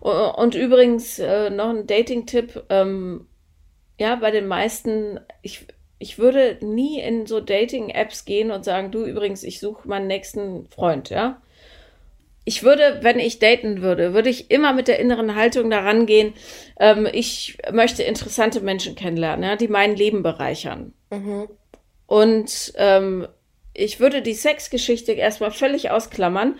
[0.00, 2.64] Und, übrigens äh, noch ein Dating-Tipp.
[2.68, 3.28] Ähm,
[3.98, 5.66] ja, bei den meisten, ich,
[6.00, 10.66] ich würde nie in so Dating-Apps gehen und sagen, du übrigens, ich suche meinen nächsten
[10.68, 11.40] Freund, ja.
[12.46, 16.32] Ich würde, wenn ich daten würde, würde ich immer mit der inneren Haltung daran gehen,
[16.80, 20.94] ähm, ich möchte interessante Menschen kennenlernen, ja, die mein Leben bereichern.
[21.10, 21.48] Mhm.
[22.06, 23.28] Und ähm,
[23.74, 26.58] ich würde die Sexgeschichte erstmal völlig ausklammern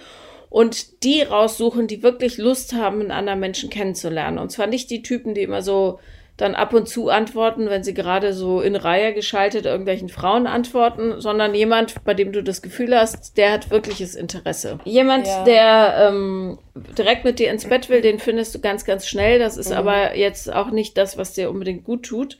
[0.50, 4.38] und die raussuchen, die wirklich Lust haben, einen anderen Menschen kennenzulernen.
[4.38, 5.98] Und zwar nicht die Typen, die immer so
[6.40, 11.20] dann ab und zu antworten, wenn sie gerade so in Reihe geschaltet irgendwelchen Frauen antworten,
[11.20, 14.78] sondern jemand, bei dem du das Gefühl hast, der hat wirkliches Interesse.
[14.84, 15.44] Jemand, ja.
[15.44, 16.58] der ähm,
[16.96, 19.38] direkt mit dir ins Bett will, den findest du ganz, ganz schnell.
[19.38, 19.76] Das ist mhm.
[19.76, 22.38] aber jetzt auch nicht das, was dir unbedingt gut tut.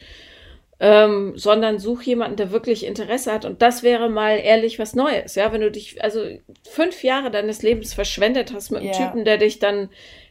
[0.82, 3.44] Ähm, sondern such jemanden, der wirklich Interesse hat.
[3.44, 5.34] Und das wäre mal ehrlich was Neues.
[5.34, 6.24] Ja, wenn du dich, also
[6.70, 8.96] fünf Jahre deines Lebens verschwendet hast mit einem ja.
[8.96, 9.90] Typen, der dich dann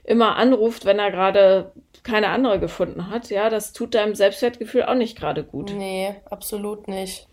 [0.09, 1.71] immer anruft, wenn er gerade
[2.03, 5.71] keine andere gefunden hat, ja, das tut deinem Selbstwertgefühl auch nicht gerade gut.
[5.75, 7.27] Nee, absolut nicht.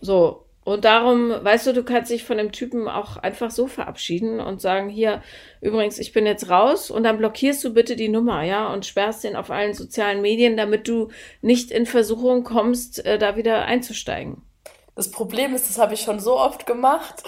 [0.00, 0.44] So.
[0.64, 4.60] Und darum, weißt du, du kannst dich von dem Typen auch einfach so verabschieden und
[4.60, 5.22] sagen, hier,
[5.60, 9.24] übrigens, ich bin jetzt raus und dann blockierst du bitte die Nummer, ja, und sperrst
[9.24, 11.08] den auf allen sozialen Medien, damit du
[11.40, 14.42] nicht in Versuchung kommst, äh, da wieder einzusteigen.
[14.94, 17.22] Das Problem ist, das habe ich schon so oft gemacht.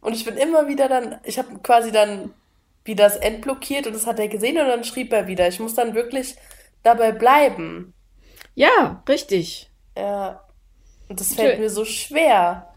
[0.00, 2.32] Und ich bin immer wieder dann, ich habe quasi dann
[2.84, 5.48] wie das entblockiert und das hat er gesehen und dann schrieb er wieder.
[5.48, 6.36] Ich muss dann wirklich
[6.82, 7.94] dabei bleiben.
[8.54, 9.70] Ja, richtig.
[9.96, 10.44] Ja.
[11.08, 12.72] Und das fällt mir so schwer.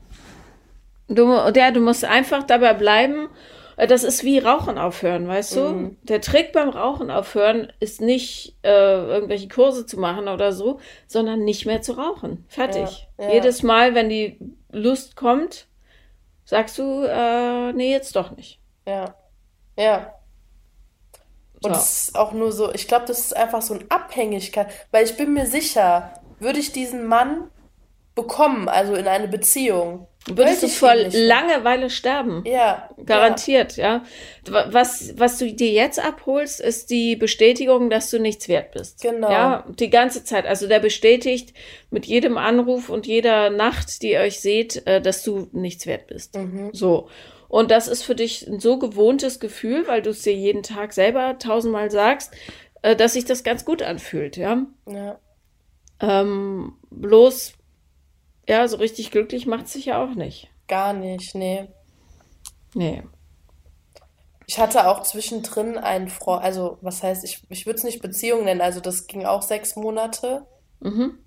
[1.07, 3.29] Du, ja, du musst einfach dabei bleiben.
[3.77, 5.61] Äh, das ist wie Rauchen aufhören, weißt du?
[5.61, 5.97] Mhm.
[6.03, 11.43] Der Trick beim Rauchen aufhören ist nicht äh, irgendwelche Kurse zu machen oder so, sondern
[11.43, 12.45] nicht mehr zu rauchen.
[12.47, 13.07] Fertig.
[13.17, 13.33] Ja, ja.
[13.33, 14.39] Jedes Mal, wenn die
[14.71, 15.67] Lust kommt,
[16.43, 18.59] sagst du, äh, nee, jetzt doch nicht.
[18.87, 19.15] Ja.
[19.77, 20.13] Ja.
[21.61, 22.09] Und es ja.
[22.09, 25.33] ist auch nur so, ich glaube, das ist einfach so eine Abhängigkeit, weil ich bin
[25.33, 27.49] mir sicher, würde ich diesen Mann
[28.13, 32.43] bekommen, also in eine Beziehung, würdest du vor Langeweile sterben.
[32.45, 32.89] Ja.
[33.05, 34.03] Garantiert, ja.
[34.47, 34.65] ja.
[34.71, 39.01] Was, was du dir jetzt abholst, ist die Bestätigung, dass du nichts wert bist.
[39.01, 39.29] Genau.
[39.29, 40.47] Ja, die ganze Zeit.
[40.47, 41.53] Also der bestätigt
[41.91, 46.07] mit jedem Anruf und jeder Nacht, die ihr euch seht, äh, dass du nichts wert
[46.07, 46.35] bist.
[46.35, 46.69] Mhm.
[46.73, 47.09] So.
[47.55, 50.91] Und das ist für dich ein so gewohntes Gefühl, weil du es dir jeden Tag
[50.91, 52.33] selber tausendmal sagst,
[52.81, 54.65] äh, dass sich das ganz gut anfühlt, ja.
[54.85, 55.19] Ja.
[56.01, 57.53] Ähm, bloß,
[58.49, 60.49] ja, so richtig glücklich macht es sich ja auch nicht.
[60.67, 61.69] Gar nicht, nee.
[62.73, 63.03] Nee.
[64.47, 68.43] Ich hatte auch zwischendrin einen Freund, also was heißt, ich, ich würde es nicht Beziehung
[68.43, 70.45] nennen, also das ging auch sechs Monate.
[70.81, 71.19] Mhm.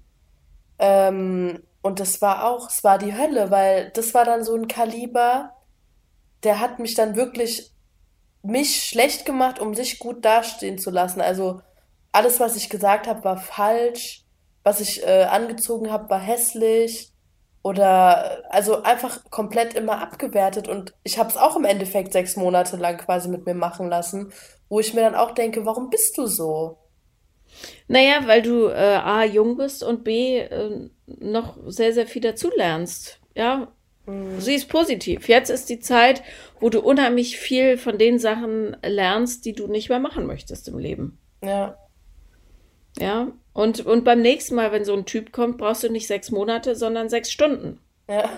[0.79, 4.69] Ähm, und das war auch, es war die Hölle, weil das war dann so ein
[4.69, 5.55] Kaliber,
[6.45, 7.73] der hat mich dann wirklich
[8.43, 11.21] mich schlecht gemacht, um sich gut dastehen zu lassen.
[11.21, 11.61] Also
[12.13, 14.25] alles, was ich gesagt habe, war falsch.
[14.63, 17.13] Was ich äh, angezogen habe, war hässlich.
[17.63, 20.69] Oder also einfach komplett immer abgewertet.
[20.69, 24.33] Und ich habe es auch im Endeffekt sechs Monate lang quasi mit mir machen lassen,
[24.69, 26.79] wo ich mir dann auch denke, warum bist du so?
[27.89, 33.21] Naja, weil du äh, A, jung bist und B, äh, noch sehr, sehr viel dazulernst.
[33.35, 33.69] Ja,
[34.09, 34.41] mhm.
[34.41, 35.29] sie ist positiv.
[35.29, 36.23] Jetzt ist die Zeit,
[36.61, 40.79] wo du unheimlich viel von den Sachen lernst, die du nicht mehr machen möchtest im
[40.79, 41.19] Leben.
[41.43, 41.77] Ja.
[42.99, 46.31] Ja, und, und beim nächsten Mal, wenn so ein Typ kommt, brauchst du nicht sechs
[46.31, 47.81] Monate, sondern sechs Stunden.
[48.09, 48.29] Ja.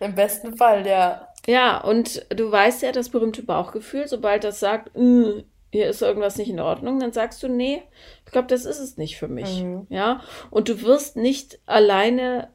[0.00, 1.28] Im besten Fall, ja.
[1.46, 6.36] Ja, und du weißt ja das berühmte Bauchgefühl, sobald das sagt, hm, hier ist irgendwas
[6.36, 7.82] nicht in Ordnung, dann sagst du, nee,
[8.24, 9.62] ich glaube, das ist es nicht für mich.
[9.62, 9.86] Mhm.
[9.88, 10.20] Ja,
[10.50, 12.48] und du wirst nicht alleine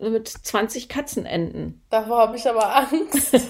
[0.00, 1.82] mit 20 Katzen enden.
[1.90, 3.32] Davor habe ich aber Angst.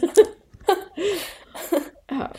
[2.10, 2.30] ja.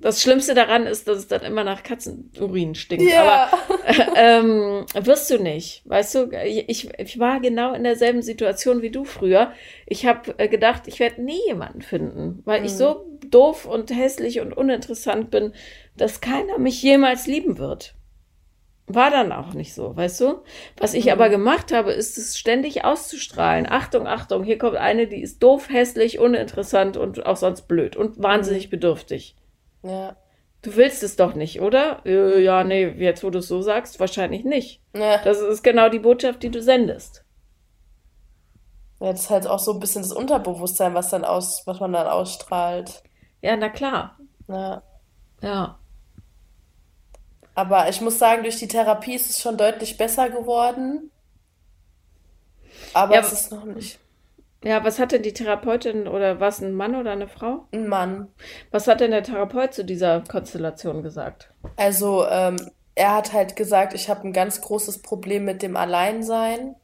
[0.00, 3.10] Das Schlimmste daran ist, dass es dann immer nach Katzenurin stinkt.
[3.10, 3.50] Ja.
[3.50, 5.82] Aber äh, ähm, wirst du nicht.
[5.86, 9.52] Weißt du, ich, ich war genau in derselben Situation wie du früher.
[9.86, 12.66] Ich habe äh, gedacht, ich werde nie jemanden finden, weil mhm.
[12.66, 15.52] ich so doof und hässlich und uninteressant bin,
[15.96, 17.96] dass keiner mich jemals lieben wird.
[18.88, 20.42] War dann auch nicht so, weißt du?
[20.78, 21.12] Was ich mhm.
[21.12, 23.66] aber gemacht habe, ist es ständig auszustrahlen.
[23.68, 28.22] Achtung, Achtung, hier kommt eine, die ist doof, hässlich, uninteressant und auch sonst blöd und
[28.22, 28.70] wahnsinnig mhm.
[28.70, 29.36] bedürftig.
[29.82, 30.16] Ja.
[30.62, 32.00] Du willst es doch nicht, oder?
[32.04, 34.80] Äh, ja, nee, jetzt wo du es so sagst, wahrscheinlich nicht.
[34.96, 35.18] Ja.
[35.18, 37.24] Das ist genau die Botschaft, die du sendest.
[39.00, 41.92] Ja, das ist halt auch so ein bisschen das Unterbewusstsein, was dann aus, was man
[41.92, 43.02] dann ausstrahlt.
[43.42, 44.18] Ja, na klar.
[44.48, 44.82] Ja.
[45.42, 45.77] Ja.
[47.58, 51.10] Aber ich muss sagen, durch die Therapie ist es schon deutlich besser geworden.
[52.94, 53.98] Aber ja, es ist noch nicht.
[54.62, 57.66] Ja, was hat denn die Therapeutin oder was ein Mann oder eine Frau?
[57.72, 58.28] Ein Mann.
[58.70, 61.50] Was hat denn der Therapeut zu dieser Konstellation gesagt?
[61.74, 66.76] Also, ähm, er hat halt gesagt, ich habe ein ganz großes Problem mit dem Alleinsein.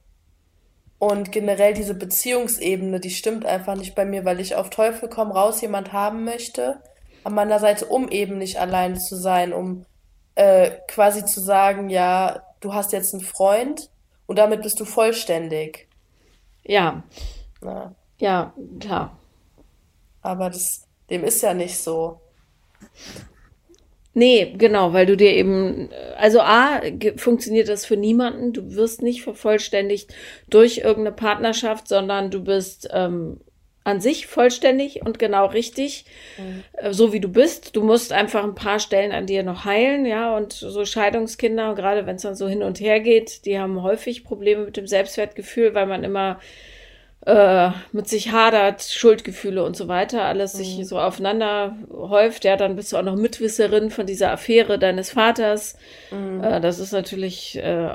[0.99, 5.31] Und generell diese Beziehungsebene, die stimmt einfach nicht bei mir, weil ich auf Teufel komm
[5.31, 6.81] raus jemand haben möchte
[7.23, 9.87] an meiner Seite, um eben nicht alleine zu sein, um
[10.35, 13.91] äh, quasi zu sagen, ja, du hast jetzt einen Freund
[14.27, 15.89] und damit bist du vollständig.
[16.65, 17.03] Ja,
[17.61, 17.95] na.
[18.19, 19.19] Ja, klar.
[20.23, 22.21] Aber das, dem ist ja nicht so.
[24.15, 26.81] Nee, genau, weil du dir eben, also A,
[27.17, 28.53] funktioniert das für niemanden.
[28.53, 30.15] Du wirst nicht vervollständigt
[30.49, 33.41] durch irgendeine Partnerschaft, sondern du bist ähm,
[33.85, 36.07] an sich vollständig und genau richtig,
[36.39, 36.65] mhm.
[36.73, 37.77] Äh, so wie du bist.
[37.77, 42.07] Du musst einfach ein paar Stellen an dir noch heilen, ja, und so Scheidungskinder, gerade
[42.07, 45.75] wenn es dann so hin und her geht, die haben häufig Probleme mit dem Selbstwertgefühl,
[45.75, 46.41] weil man immer
[47.27, 50.59] äh, mit sich hadert, Schuldgefühle und so weiter, alles mhm.
[50.59, 52.45] sich so aufeinander häuft.
[52.45, 55.77] Ja, dann bist du auch noch Mitwisserin von dieser Affäre deines Vaters.
[56.11, 56.43] Mhm.
[56.43, 57.95] Äh, das ist natürlich äh,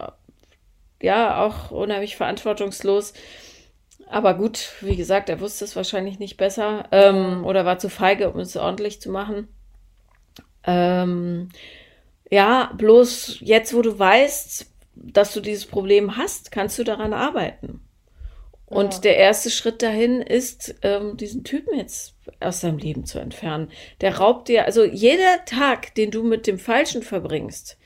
[1.02, 3.13] ja auch unheimlich verantwortungslos.
[4.10, 8.32] Aber gut, wie gesagt, er wusste es wahrscheinlich nicht besser ähm, oder war zu feige,
[8.32, 9.48] um es ordentlich zu machen.
[10.63, 11.50] Ähm,
[12.32, 17.82] ja, bloß jetzt, wo du weißt, dass du dieses Problem hast, kannst du daran arbeiten.
[18.65, 19.00] Und ja.
[19.02, 23.69] der erste Schritt dahin ist, ähm, diesen Typen jetzt aus deinem Leben zu entfernen.
[24.02, 27.78] Der raubt dir, also jeder Tag, den du mit dem Falschen verbringst,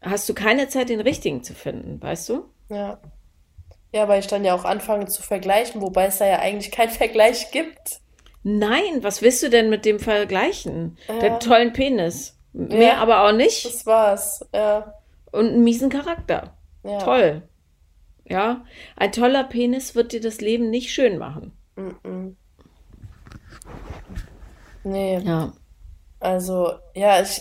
[0.00, 2.44] hast du keine Zeit, den richtigen zu finden, weißt du?
[2.70, 3.00] Ja.
[3.96, 6.90] Ja, weil ich dann ja auch anfange zu vergleichen, wobei es da ja eigentlich keinen
[7.04, 8.00] Vergleich gibt.
[8.42, 10.98] Nein, was willst du denn mit dem vergleichen?
[11.08, 11.18] Ja.
[11.18, 12.36] Der tollen Penis.
[12.52, 13.64] Mehr ja, aber auch nicht.
[13.64, 14.94] Das war's, ja.
[15.32, 16.54] Und einen miesen Charakter.
[16.84, 16.98] Ja.
[16.98, 17.42] Toll.
[18.26, 18.64] Ja,
[18.96, 21.56] ein toller Penis wird dir das Leben nicht schön machen.
[21.76, 22.34] Mm -mm.
[24.84, 25.18] Nee.
[25.24, 25.54] Ja.
[26.20, 27.40] Also, ja, ich,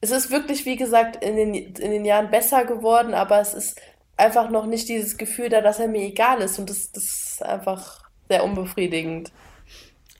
[0.00, 3.78] es ist wirklich, wie gesagt, in den, in den Jahren besser geworden, aber es ist
[4.20, 6.58] einfach noch nicht dieses Gefühl da, dass er mir egal ist.
[6.58, 9.32] Und das, das ist einfach sehr unbefriedigend.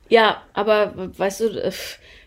[0.09, 1.73] Ja, aber weißt du,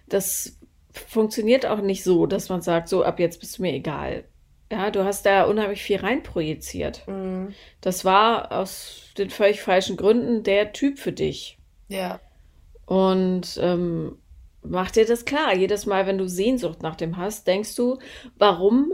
[0.08, 0.58] das
[0.94, 4.24] funktioniert auch nicht so, dass man sagt, so ab jetzt bist du mir egal.
[4.72, 7.08] Ja, du hast da unheimlich viel reinprojiziert.
[7.08, 7.54] Mhm.
[7.82, 11.58] Das war aus den völlig falschen Gründen der Typ für dich.
[11.90, 12.20] Ja.
[12.86, 14.18] Und ähm,
[14.64, 15.56] mach dir das klar.
[15.56, 18.00] Jedes Mal, wenn du Sehnsucht nach dem hast, denkst du,
[18.38, 18.94] warum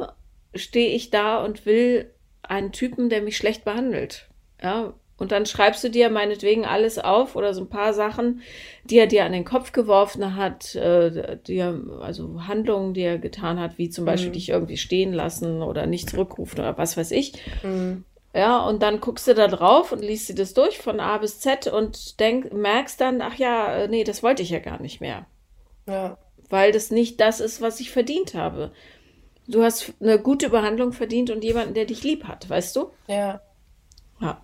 [0.55, 2.11] stehe ich da und will
[2.49, 4.27] einen Typen, der mich schlecht behandelt?
[4.61, 8.41] Ja, Und dann schreibst du dir meinetwegen alles auf oder so ein paar Sachen,
[8.85, 13.17] die er dir an den Kopf geworfen hat, äh, die er, also Handlungen, die er
[13.17, 14.33] getan hat, wie zum Beispiel mhm.
[14.33, 17.33] dich irgendwie stehen lassen oder nicht zurückrufen oder was weiß ich.
[17.63, 18.05] Mhm.
[18.33, 21.39] Ja, und dann guckst du da drauf und liest dir das durch von A bis
[21.39, 25.01] Z und denk, merkst dann, ach ja, äh, nee, das wollte ich ja gar nicht
[25.01, 25.25] mehr.
[25.87, 26.17] Ja.
[26.49, 28.71] Weil das nicht das ist, was ich verdient habe.
[29.49, 32.91] Du hast eine gute Behandlung verdient und jemanden, der dich lieb hat, weißt du?
[33.07, 33.41] Ja.
[34.21, 34.43] Ja.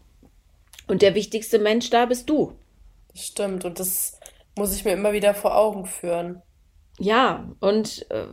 [0.87, 2.53] Und der wichtigste Mensch da bist du.
[3.13, 3.65] Stimmt.
[3.65, 4.19] Und das
[4.57, 6.41] muss ich mir immer wieder vor Augen führen.
[6.99, 8.25] Ja, und äh,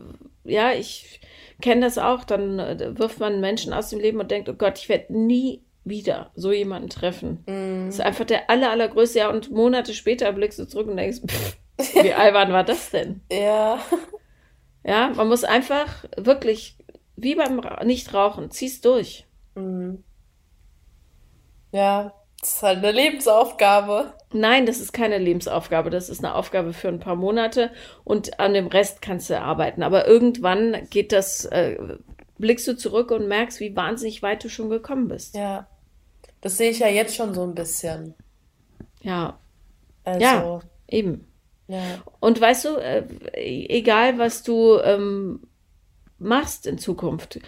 [0.45, 1.21] ja, ich
[1.61, 2.25] kenne das auch.
[2.25, 5.63] Dann äh, wirft man Menschen aus dem Leben und denkt, oh Gott, ich werde nie
[5.85, 7.45] wieder so jemanden treffen.
[7.47, 7.87] Mm.
[7.87, 9.19] Das ist einfach der aller, allergrößte.
[9.19, 11.57] Ja, und Monate später blickst du zurück und denkst, pff,
[12.03, 13.21] wie albern war das denn?
[13.31, 13.79] Ja.
[14.85, 16.77] Ja, man muss einfach wirklich,
[17.17, 19.27] wie beim Nichtrauchen, zieh's durch.
[19.55, 19.97] Mm.
[21.71, 24.15] Ja, das ist halt eine Lebensaufgabe.
[24.33, 25.91] Nein, das ist keine Lebensaufgabe.
[25.91, 27.71] Das ist eine Aufgabe für ein paar Monate
[28.03, 29.85] und an dem Rest kannst du arbeiten.
[29.85, 31.79] Aber irgendwann geht das, äh,
[32.39, 35.37] blickst du zurück und merkst, wie wahnsinnig weit du schon gekommen bist.
[35.37, 35.69] Ja.
[36.41, 38.15] Das sehe ich ja jetzt schon so ein bisschen.
[39.03, 39.39] Ja.
[40.03, 40.21] Also.
[40.21, 41.32] Ja, eben.
[41.69, 42.03] Ja.
[42.21, 45.41] Und weißt du, äh, egal was du ähm,
[46.19, 47.41] machst in Zukunft,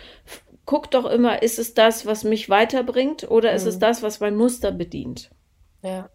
[0.65, 3.57] guck doch immer, ist es das, was mich weiterbringt oder mhm.
[3.57, 3.81] ist es mhm.
[3.81, 5.31] das, was mein Muster bedient?
[5.83, 6.09] Ja.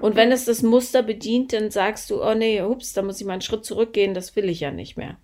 [0.00, 3.26] Und wenn es das Muster bedient, dann sagst du, oh nee, ups, da muss ich
[3.26, 5.16] mal einen Schritt zurückgehen, das will ich ja nicht mehr.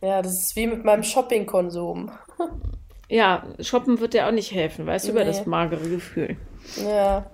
[0.00, 2.10] Ja, das ist wie mit meinem Shoppingkonsum.
[3.08, 5.20] ja, shoppen wird dir auch nicht helfen, weißt du, nee.
[5.20, 6.36] über das magere Gefühl.
[6.76, 7.26] Ja.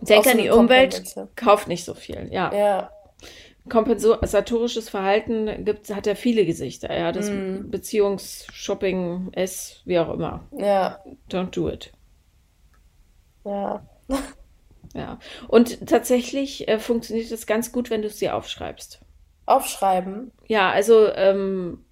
[0.00, 2.52] Denk an die Umwelt, kauf nicht so viel, ja.
[2.54, 2.90] Ja
[3.68, 6.96] kompensatorisches Verhalten gibt, hat ja viele Gesichter.
[6.96, 7.70] Ja, das mm.
[7.70, 10.44] Beziehungsshopping, S, wie auch immer.
[10.56, 11.00] Ja.
[11.30, 11.92] Don't do it.
[13.44, 13.86] Ja.
[14.94, 15.18] ja.
[15.48, 19.00] Und tatsächlich äh, funktioniert das ganz gut, wenn du es dir aufschreibst.
[19.46, 20.32] Aufschreiben?
[20.46, 21.84] Ja, also ähm,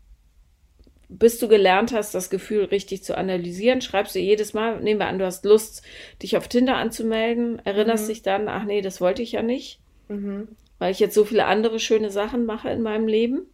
[1.08, 5.06] bis du gelernt hast, das Gefühl richtig zu analysieren, schreibst du jedes Mal, nehmen wir
[5.06, 5.82] an, du hast Lust,
[6.22, 8.08] dich auf Tinder anzumelden, erinnerst mhm.
[8.08, 9.80] dich dann, ach nee, das wollte ich ja nicht.
[10.08, 10.48] Mhm
[10.78, 13.46] weil ich jetzt so viele andere schöne Sachen mache in meinem Leben.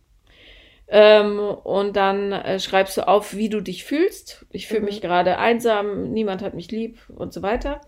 [0.87, 4.45] Ähm, und dann äh, schreibst du auf, wie du dich fühlst.
[4.51, 4.87] Ich fühle mhm.
[4.87, 7.81] mich gerade einsam, niemand hat mich lieb und so weiter.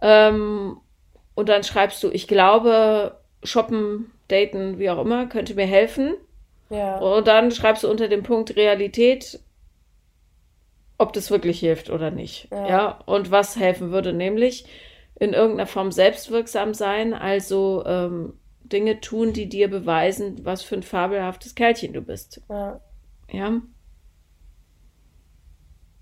[0.00, 0.78] Ähm,
[1.34, 6.14] und dann schreibst du, ich glaube, shoppen, daten, wie auch immer, könnte mir helfen.
[6.70, 6.98] Ja.
[6.98, 9.40] Und dann schreibst du unter dem Punkt Realität,
[10.98, 12.48] ob das wirklich hilft oder nicht.
[12.50, 12.68] Ja.
[12.68, 12.98] ja.
[13.06, 14.64] Und was helfen würde, nämlich
[15.18, 18.34] in irgendeiner Form selbstwirksam sein, also ähm,
[18.72, 22.40] Dinge tun, die dir beweisen, was für ein fabelhaftes Kerlchen du bist.
[22.48, 22.80] Ja.
[23.30, 23.60] Ja.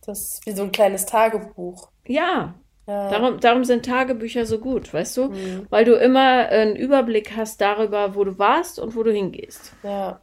[0.05, 1.91] Das ist wie so ein kleines Tagebuch.
[2.07, 2.55] Ja.
[2.87, 3.11] ja.
[3.11, 5.29] Darum, darum sind Tagebücher so gut, weißt du?
[5.29, 5.67] Mhm.
[5.69, 9.75] Weil du immer einen Überblick hast darüber, wo du warst und wo du hingehst.
[9.83, 10.21] Ja.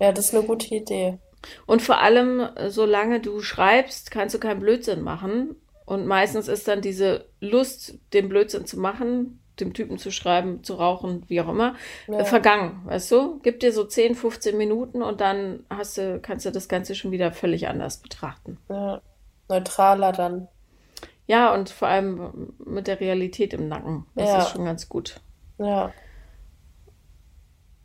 [0.00, 1.18] Ja, das ist eine gute Idee.
[1.66, 5.56] Und vor allem, solange du schreibst, kannst du keinen Blödsinn machen.
[5.84, 10.74] Und meistens ist dann diese Lust, den Blödsinn zu machen, dem Typen zu schreiben, zu
[10.74, 11.74] rauchen, wie auch immer,
[12.08, 12.20] ja.
[12.20, 13.40] äh, vergangen, weißt du?
[13.42, 17.10] Gib dir so 10, 15 Minuten und dann hast du, kannst du das Ganze schon
[17.10, 18.58] wieder völlig anders betrachten.
[18.68, 19.00] Ja,
[19.48, 20.48] neutraler dann.
[21.26, 24.06] Ja, und vor allem mit der Realität im Nacken.
[24.16, 24.38] Das ja.
[24.38, 25.20] ist schon ganz gut.
[25.58, 25.92] Ja.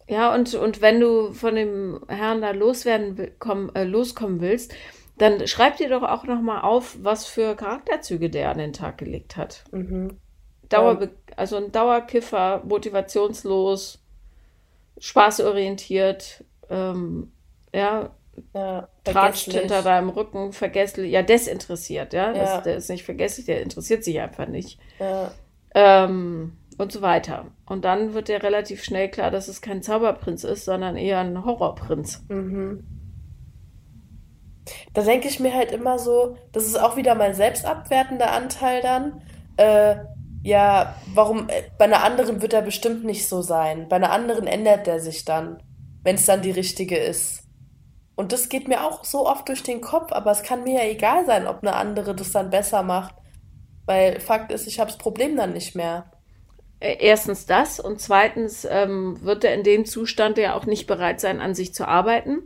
[0.07, 4.73] Ja, und, und wenn du von dem Herrn da loswerden komm, äh, loskommen willst,
[5.17, 9.37] dann schreib dir doch auch nochmal auf, was für Charakterzüge der an den Tag gelegt
[9.37, 9.63] hat.
[9.71, 10.17] Mhm.
[10.69, 13.99] Dauerbe also ein Dauerkiffer, motivationslos,
[14.97, 17.31] spaßorientiert, ähm,
[17.73, 18.11] ja,
[18.53, 22.31] ja tratscht hinter deinem Rücken, vergesslich, ja, desinteressiert, ja.
[22.31, 22.33] ja.
[22.33, 24.79] Das, der ist nicht vergesslich, der interessiert sich einfach nicht.
[24.99, 25.31] Ja.
[25.73, 27.45] Ähm, und so weiter.
[27.65, 31.45] Und dann wird dir relativ schnell klar, dass es kein Zauberprinz ist, sondern eher ein
[31.45, 32.23] Horrorprinz.
[32.27, 32.85] Mhm.
[34.93, 39.21] Da denke ich mir halt immer so, das ist auch wieder mein selbstabwertender Anteil dann.
[39.57, 39.97] Äh,
[40.45, 43.89] ja, warum, äh, bei einer anderen wird er bestimmt nicht so sein.
[43.89, 45.57] Bei einer anderen ändert er sich dann,
[46.03, 47.41] wenn es dann die richtige ist.
[48.15, 50.87] Und das geht mir auch so oft durch den Kopf, aber es kann mir ja
[50.87, 53.15] egal sein, ob eine andere das dann besser macht.
[53.87, 56.11] Weil Fakt ist, ich habe das Problem dann nicht mehr.
[56.79, 61.21] Äh, erstens das und zweitens ähm, wird er in dem Zustand ja auch nicht bereit
[61.21, 62.43] sein, an sich zu arbeiten.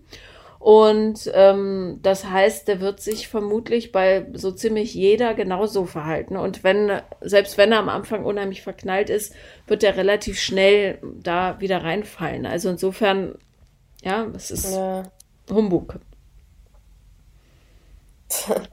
[0.60, 6.36] Und ähm, das heißt, der wird sich vermutlich bei so ziemlich jeder genauso verhalten.
[6.36, 9.34] Und wenn, selbst wenn er am Anfang unheimlich verknallt ist,
[9.68, 12.46] wird er relativ schnell da wieder reinfallen.
[12.46, 13.36] Also insofern,
[14.04, 15.04] ja, es ist ja.
[15.50, 16.00] Humbug.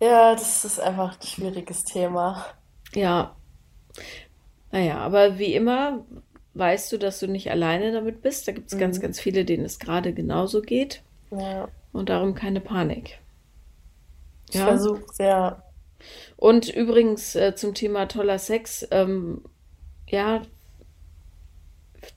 [0.00, 2.44] Ja, das ist einfach ein schwieriges Thema.
[2.94, 3.36] Ja,
[4.70, 6.04] naja, aber wie immer
[6.54, 8.48] weißt du, dass du nicht alleine damit bist.
[8.48, 9.02] Da gibt es ganz, Mhm.
[9.02, 11.02] ganz viele, denen es gerade genauso geht.
[11.30, 13.18] Ja, Und darum keine Panik.
[14.50, 14.64] ich Ja.
[14.64, 15.62] versuche sehr.
[16.36, 19.42] Und übrigens äh, zum Thema toller Sex, ähm,
[20.08, 20.42] ja,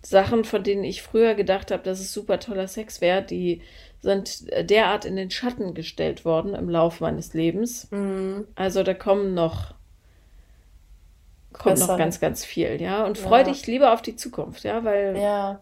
[0.02, 3.62] Sachen, von denen ich früher gedacht habe, dass es super toller Sex wäre, die
[4.02, 7.88] sind derart in den Schatten gestellt worden im Laufe meines Lebens.
[7.92, 8.48] Mhm.
[8.56, 9.76] Also da kommen noch,
[11.54, 11.98] kommt noch Besser.
[11.98, 13.06] ganz, ganz viel, ja.
[13.06, 13.44] Und freu Ja.
[13.44, 15.62] dich lieber auf die Zukunft, ja, weil Ja,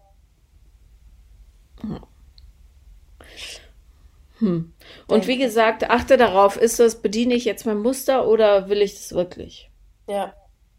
[4.38, 4.74] Hm.
[5.08, 8.94] Und wie gesagt, achte darauf, ist das, bediene ich jetzt mein Muster oder will ich
[8.94, 9.70] das wirklich?
[10.08, 10.34] ja.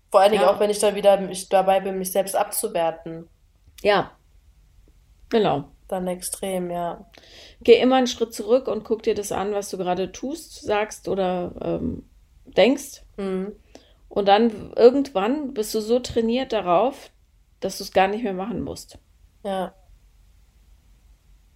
[0.09, 0.51] Vor allen Dingen Ja.
[0.55, 3.27] auch, wenn ich dann wieder mich dabei bin, mich selbst abzuwerten.
[3.81, 4.11] Ja,
[5.27, 5.65] genau.
[5.89, 7.05] Dann extrem, ja.
[7.59, 11.09] Geh immer einen Schritt zurück und guck dir das an, was du gerade tust, sagst
[11.09, 12.03] oder ähm,
[12.45, 13.03] denkst.
[13.17, 13.51] Mhm.
[14.09, 17.11] Und dann irgendwann bist du so trainiert darauf,
[17.59, 18.99] dass du es gar nicht mehr machen musst.
[19.43, 19.73] Ja,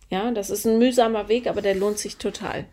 [0.09, 2.67] Ja, das ist ein mühsamer Weg, aber der lohnt sich total.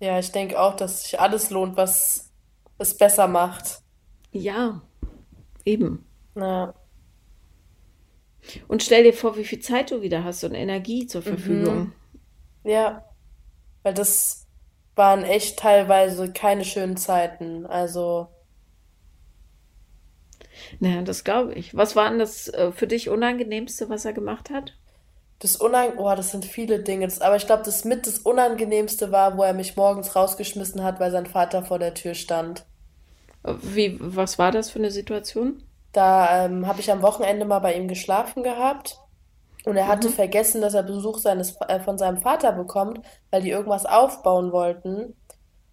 [0.00, 2.32] ja, ich denke auch, dass sich alles lohnt, was
[2.78, 3.80] es besser macht.
[4.32, 4.82] Ja,
[5.64, 6.06] eben.
[6.34, 6.74] Ja,
[8.68, 11.92] Und stell dir vor, wie viel Zeit du wieder hast und Energie zur Verfügung.
[12.64, 13.04] ja,
[13.82, 14.46] weil das
[14.94, 17.66] waren echt teilweise keine schönen Zeiten.
[17.66, 18.28] Also,
[20.80, 21.74] Naja, das glaube ich.
[21.76, 24.74] Was war denn das äh, für dich Unangenehmste, was er gemacht hat?
[25.40, 27.06] das Unang oh, das sind viele Dinge.
[27.08, 31.00] Das, aber ich glaube, das mit das Unangenehmste war, wo er mich morgens rausgeschmissen hat,
[31.00, 32.64] weil sein Vater vor der Tür stand.
[33.42, 35.62] Äh, Wie, was war das für eine Situation?
[35.92, 38.98] Da ähm, habe ich am Wochenende mal bei ihm geschlafen gehabt
[39.64, 40.12] und er hatte Mhm.
[40.12, 43.00] vergessen, dass er Besuch seines, äh, von seinem Vater bekommt,
[43.30, 45.16] weil die irgendwas aufbauen wollten.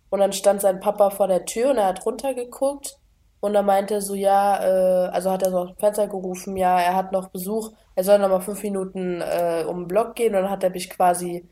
[0.09, 2.99] Und dann stand sein Papa vor der Tür und er hat runtergeguckt
[3.45, 6.57] und dann meinte er so, ja, äh, also hat er so aus dem Fenster gerufen,
[6.57, 10.15] ja, er hat noch Besuch, er soll noch mal fünf Minuten äh, um den Block
[10.15, 11.47] gehen und dann hat er mich quasi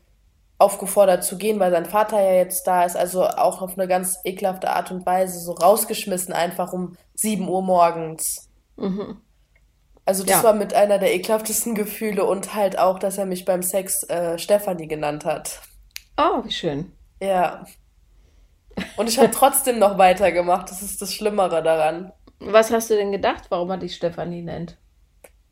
[0.58, 4.18] aufgefordert zu gehen, weil sein Vater ja jetzt da ist, also auch auf eine ganz
[4.24, 8.48] ekelhafte Art und Weise so rausgeschmissen, einfach um 7 Uhr morgens.
[8.76, 9.20] Mhm.
[10.06, 10.44] Also das Ja.
[10.44, 14.38] war mit einer der ekelhaftesten Gefühle und halt auch, dass er mich beim Sex äh,
[14.38, 15.60] Stefanie genannt hat.
[16.18, 16.92] Oh, wie schön.
[17.20, 17.64] Ja.
[18.96, 20.70] Und ich habe trotzdem noch weitergemacht.
[20.70, 22.12] Das ist das Schlimmere daran.
[22.40, 24.76] Was hast du denn gedacht, warum er dich Stefanie nennt?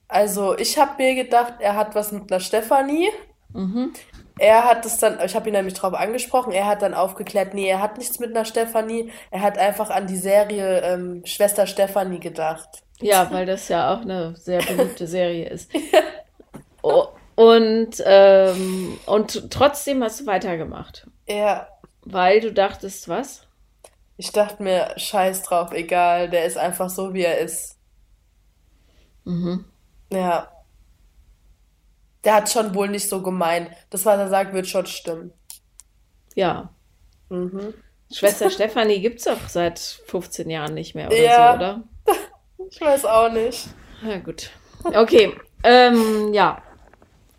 [0.09, 3.09] Also ich habe mir gedacht, er hat was mit einer Stefanie.
[3.53, 3.93] Mhm.
[4.39, 7.69] Er hat es dann, ich habe ihn nämlich drauf angesprochen, er hat dann aufgeklärt, nee,
[7.69, 9.13] er hat nichts mit einer Stefanie.
[9.31, 12.83] Er hat einfach an die Serie ähm, Schwester Stefanie gedacht.
[13.01, 15.71] Ja, weil das ja auch eine sehr beliebte Serie ist.
[16.85, 17.07] Oh,
[17.37, 21.69] und, ähm, und trotzdem hast du weitergemacht, Ja,
[22.05, 23.47] weil du dachtest, was?
[24.19, 27.77] ich dachte mir, scheiß drauf, egal, der ist einfach so, wie er ist.
[29.25, 29.65] Mhm.
[30.13, 30.49] Ja.
[32.23, 33.71] Der hat schon wohl nicht so gemeint.
[33.91, 35.33] Das, was er sagt, wird schon stimmen.
[36.37, 36.71] Ja.
[37.31, 37.75] Mhm.
[38.13, 41.49] Schwester Stefanie gibt's doch seit 15 Jahren nicht mehr oder Ja.
[41.51, 41.83] so, oder?
[42.71, 43.67] Ich weiß auch nicht.
[44.07, 44.51] Ja, gut.
[44.85, 45.35] Okay.
[45.65, 46.63] Ähm, ja.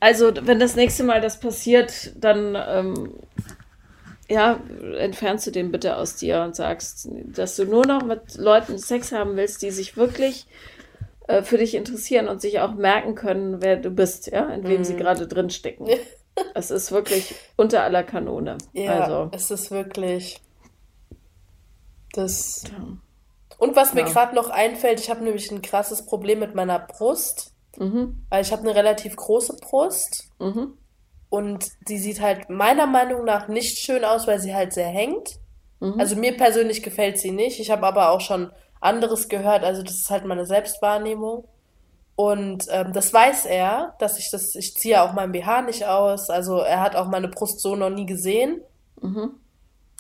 [0.02, 3.14] Also, wenn das nächste Mal das passiert, dann ähm,
[4.34, 4.60] ja,
[4.98, 9.12] entfernst du den bitte aus dir und sagst, dass du nur noch mit Leuten Sex
[9.12, 10.46] haben willst, die sich wirklich
[11.28, 14.84] äh, für dich interessieren und sich auch merken können, wer du bist, ja, in wem
[14.84, 14.98] sie Mhm.
[14.98, 15.88] gerade drin stecken.
[16.56, 18.58] Es ist wirklich unter aller Kanone.
[18.74, 20.42] Ja, Also, es ist wirklich
[22.14, 22.64] das.
[22.72, 22.98] ja.
[23.60, 24.10] Und was mir Ja.
[24.10, 28.52] gerade noch einfällt, ich habe nämlich ein krasses Problem mit meiner Brust, Mhm, weil ich
[28.52, 30.78] habe eine relativ große Brust mhm,
[31.34, 35.40] und die sieht halt meiner Meinung nach nicht schön aus, weil sie halt sehr hängt.
[35.80, 36.00] mhm.
[36.00, 37.60] Also mir persönlich gefällt sie nicht.
[37.60, 39.64] Ich habe aber auch schon anderes gehört.
[39.64, 41.46] Also das ist halt meine Selbstwahrnehmung.
[42.16, 46.30] Und ähm, das weiß er, dass ich das, ich ziehe auch mein BH nicht aus.
[46.30, 48.62] Also er hat auch meine Brust so noch nie gesehen.
[49.02, 49.32] mhm.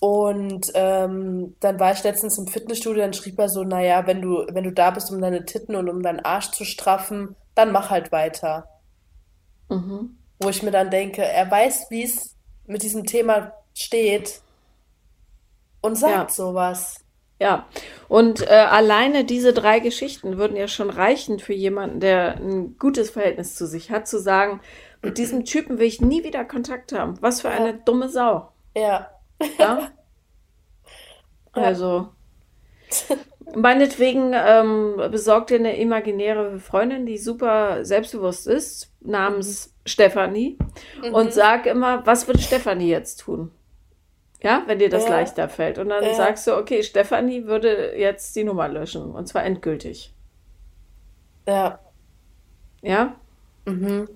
[0.01, 4.45] Und ähm, dann war ich letztens im Fitnessstudio, dann schrieb er so, naja, wenn du,
[4.51, 7.89] wenn du da bist, um deine Titten und um deinen Arsch zu straffen, dann mach
[7.89, 8.67] halt weiter.
[9.69, 10.17] Mhm.
[10.39, 14.41] Wo ich mir dann denke, er weiß, wie es mit diesem Thema steht
[15.81, 16.29] und sagt Ja.
[16.29, 16.99] sowas.
[17.39, 17.67] Ja,
[18.07, 23.09] und äh, alleine diese drei Geschichten würden ja schon reichen für jemanden, der ein gutes
[23.09, 24.61] Verhältnis zu sich hat, zu sagen,
[25.01, 27.17] mit diesem Typen will ich nie wieder Kontakt haben.
[27.21, 28.51] Was für eine dumme Sau.
[28.75, 29.09] Ja.
[29.59, 29.89] Ja?
[31.55, 32.09] Also,
[33.55, 40.57] meinetwegen ähm, besorg dir eine imaginäre Freundin, die super selbstbewusst ist, namens Stefanie,
[41.03, 41.13] Mhm.
[41.13, 43.51] und sag immer, was wird Stefanie jetzt tun?
[44.41, 45.11] Ja, wenn dir das Ja.
[45.11, 45.77] leichter fällt.
[45.77, 46.13] Und dann Ja.
[46.13, 49.11] sagst du, okay, Stefanie würde jetzt die Nummer löschen.
[49.11, 50.13] Und zwar endgültig.
[51.47, 51.79] Ja.
[52.81, 53.15] Ja?
[53.65, 54.07] Mhm.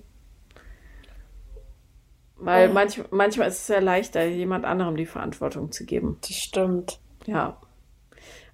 [2.36, 2.72] Weil Ja.
[2.74, 6.18] manch, manchmal ist es ja leichter, jemand anderem die Verantwortung zu geben.
[6.20, 7.00] Das stimmt.
[7.26, 7.56] Ja.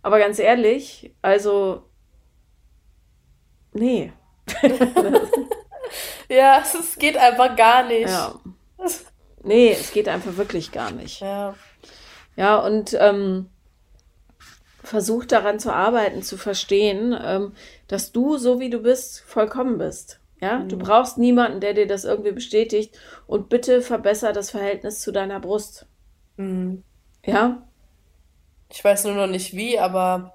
[0.05, 1.83] Aber ganz ehrlich, also,
[3.73, 4.13] nee.
[6.29, 8.11] Ja, es geht einfach gar nicht.
[8.11, 8.35] Ja.
[9.43, 11.21] Nee, es geht einfach wirklich gar nicht.
[11.21, 11.55] Ja.
[12.37, 13.49] Ja, und ähm,
[14.83, 17.53] versuch daran zu arbeiten, zu verstehen, ähm,
[17.89, 20.21] dass du, so wie du bist, vollkommen bist.
[20.41, 22.99] Ja, du brauchst niemanden, der dir das irgendwie bestätigt.
[23.27, 25.87] Und bitte verbessere das Verhältnis zu deiner Brust.
[26.37, 26.83] Mhm.
[27.25, 27.67] Ja,
[28.69, 30.35] Ich weiß nur noch nicht wie, aber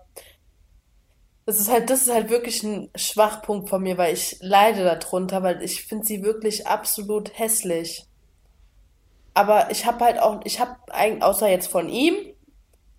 [1.45, 5.41] das ist halt, das ist halt wirklich ein Schwachpunkt von mir, weil ich leide darunter,
[5.41, 8.05] weil ich finde sie wirklich absolut hässlich.
[9.33, 12.13] Aber ich habe halt auch, ich habe eigentlich, außer jetzt von ihm,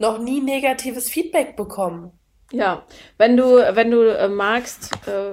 [0.01, 2.19] noch nie negatives Feedback bekommen.
[2.51, 2.85] ja.
[3.19, 3.45] Wenn du,
[3.77, 5.33] wenn du äh, magst, äh,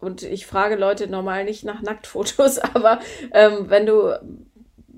[0.00, 2.98] und ich frage Leute normal nicht nach Nacktfotos, aber
[3.32, 4.18] ähm, wenn du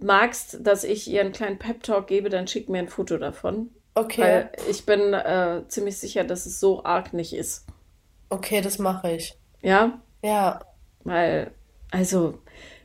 [0.00, 3.70] magst, dass ich ihr einen kleinen Pep-Talk gebe, dann schick mir ein Foto davon.
[3.98, 7.66] Okay, Weil ich bin äh, ziemlich sicher, dass es so arg nicht ist.
[8.30, 9.36] okay, das mache ich.
[9.60, 10.60] Ja, Ja,
[11.04, 11.50] weil,
[11.90, 12.38] also,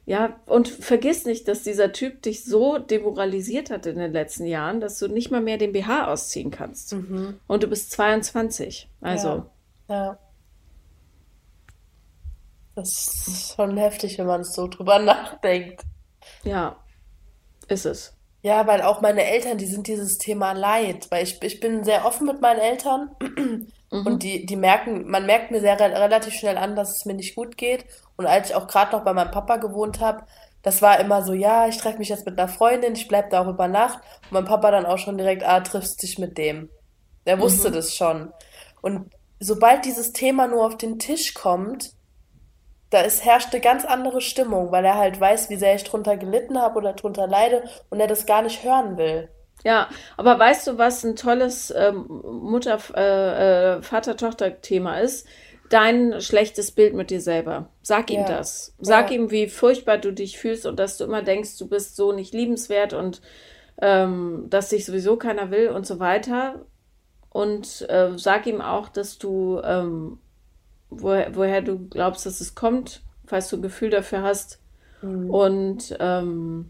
[0.05, 4.81] ja, und vergiss nicht, dass dieser Typ dich so demoralisiert hat in den letzten Jahren,
[4.81, 6.93] dass du nicht mal mehr den BH ausziehen kannst.
[6.93, 7.39] mhm.
[7.47, 8.89] Und du bist 22.
[9.01, 9.45] Also,
[9.87, 10.19] Ja, ja.
[12.75, 15.83] Das ist schon heftig, wenn man so drüber nachdenkt.
[16.43, 16.75] ja,
[17.67, 18.15] ist es.
[18.43, 22.05] Ja, weil auch meine Eltern, die sind dieses Thema leid, weil ich, ich bin sehr
[22.05, 23.15] offen mit meinen Eltern
[23.89, 27.13] und die, die merken, man merkt mir sehr re relativ schnell an, dass es mir
[27.13, 27.85] nicht gut geht.
[28.17, 30.25] Und als ich auch gerade noch bei meinem Papa gewohnt habe,
[30.61, 33.43] das war immer so, ja, ich treffe mich jetzt mit einer Freundin, ich bleib da
[33.43, 33.99] auch über Nacht.
[34.23, 36.69] Und mein Papa dann auch schon direkt, ah, triffst dich mit dem.
[37.25, 38.33] Der wusste das schon.
[38.81, 41.91] Und sobald dieses Thema nur auf den Tisch kommt,
[42.93, 46.17] da ist, herrscht eine ganz andere Stimmung, weil er halt weiß, wie sehr ich drunter
[46.17, 49.29] gelitten habe oder drunter leide und er das gar nicht hören will.
[49.63, 49.87] Ja,
[50.17, 55.25] aber weißt du, was ein tolles ähm, Mutter, äh, äh, Vater-Tochter-Thema ist?
[55.69, 57.69] Dein schlechtes Bild mit dir selber.
[57.81, 58.25] Sag ihm Ja.
[58.25, 58.75] das.
[58.79, 59.17] Sag Ja.
[59.17, 62.33] ihm, wie furchtbar du dich fühlst und dass du immer denkst, du bist so nicht
[62.33, 63.21] liebenswert und
[63.81, 66.65] ähm, dass dich sowieso keiner will und so weiter.
[67.29, 70.19] Und äh, sag ihm auch, dass du, ähm,
[71.01, 74.59] woher, woher du glaubst, dass es kommt, falls du ein Gefühl dafür hast.
[75.29, 76.69] Und ähm,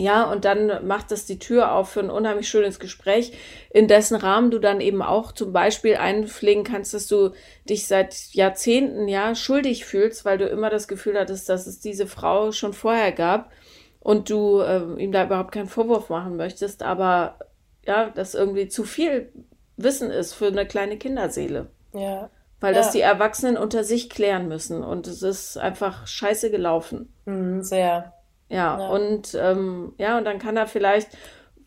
[0.00, 3.32] ja, und dann macht das die Tür auf für ein unheimlich schönes Gespräch,
[3.70, 7.32] in dessen Rahmen du dann eben auch zum Beispiel einpflegen kannst, dass du
[7.68, 12.06] dich seit Jahrzehnten ja schuldig fühlst, weil du immer das Gefühl hattest, dass es diese
[12.06, 13.52] Frau schon vorher gab
[13.98, 17.38] und du ähm, ihm da überhaupt keinen Vorwurf machen möchtest, aber
[17.84, 19.30] ja, das irgendwie zu viel
[19.76, 21.68] Wissen ist für eine kleine Kinderseele.
[21.92, 22.30] Ja.
[22.60, 22.92] Weil das Ja.
[22.92, 27.12] die Erwachsenen unter sich klären müssen und es ist einfach scheiße gelaufen.
[27.24, 28.12] Mhm, sehr.
[28.48, 28.88] Ja, Ja.
[28.88, 31.08] und ähm, ja, und dann kann er vielleicht,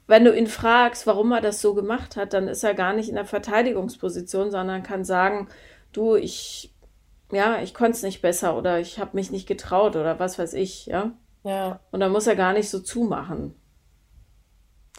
[0.06, 3.10] wenn du ihn fragst, warum er das so gemacht hat, dann ist er gar nicht
[3.10, 5.48] in der Verteidigungsposition, sondern kann sagen,
[5.94, 6.74] du, ich,
[7.32, 10.54] ja, ich konnte es nicht besser oder ich habe mich nicht getraut oder was weiß
[10.54, 11.12] ich, ja.
[11.44, 11.80] Ja.
[11.92, 13.56] Und dann muss er gar nicht so zumachen.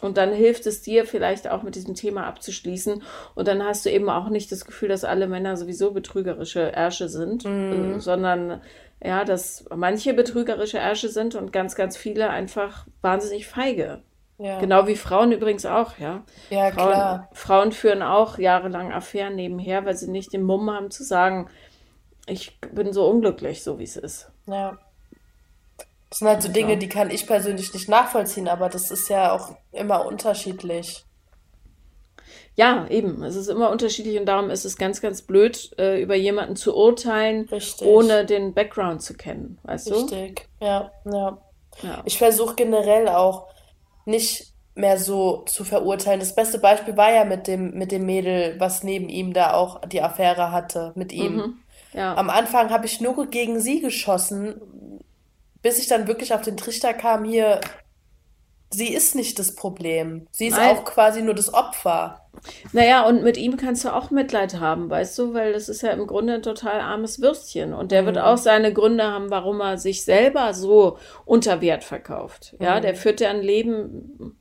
[0.05, 3.01] Und dann hilft es dir vielleicht auch mit diesem Thema abzuschließen.
[3.33, 7.09] Und dann hast du eben auch nicht das Gefühl, dass alle Männer sowieso betrügerische Ärsche
[7.09, 8.61] sind, äh, sondern
[9.03, 14.03] ja, dass manche betrügerische Ärsche sind und ganz, ganz viele einfach wahnsinnig feige.
[14.37, 14.59] Ja.
[14.59, 16.23] Genau wie Frauen übrigens auch, ja.
[16.51, 17.29] Ja, Frauen, klar.
[17.33, 21.49] Frauen führen auch jahrelang Affären nebenher, weil sie nicht den Mumm haben zu sagen,
[22.27, 24.31] ich bin so unglücklich, so wie es ist.
[24.45, 24.77] Ja.
[26.15, 29.33] Das sind halt so Dinge, die kann ich persönlich nicht nachvollziehen, aber das ist ja
[29.33, 31.03] auch immer unterschiedlich.
[32.55, 33.21] Ja, eben.
[33.21, 36.73] Es ist immer unterschiedlich und darum ist es ganz, ganz blöd, äh, über jemanden zu
[36.73, 37.85] urteilen, Richtig.
[37.85, 39.95] ohne den Background zu kennen, weißt du?
[39.95, 40.47] Richtig.
[40.61, 41.37] Ja, ja.
[41.83, 42.01] Ja.
[42.05, 43.47] Ich versuche generell auch
[44.05, 46.21] nicht mehr so zu verurteilen.
[46.21, 49.81] Das beste Beispiel war ja mit dem, mit dem Mädel, was neben ihm da auch
[49.81, 51.35] die Affäre hatte, mit ihm.
[51.35, 51.57] Mhm.
[51.95, 52.15] Ja.
[52.15, 54.61] Am Anfang habe ich nur gegen sie geschossen,
[55.65, 57.59] bis ich dann wirklich auf den Trichter kam, hier,
[58.69, 60.27] sie ist nicht das Problem.
[60.29, 60.77] Sie ist Nein.
[60.77, 62.21] auch quasi nur das Opfer.
[62.71, 65.89] Naja, und mit ihm kannst du auch Mitleid haben, weißt du, weil das ist ja
[65.89, 67.73] im Grunde ein total armes Würstchen.
[67.73, 72.55] Und der wird auch seine Gründe haben, warum er sich selber so unter Wert verkauft.
[72.59, 74.37] Ja, der führt ja ein Leben,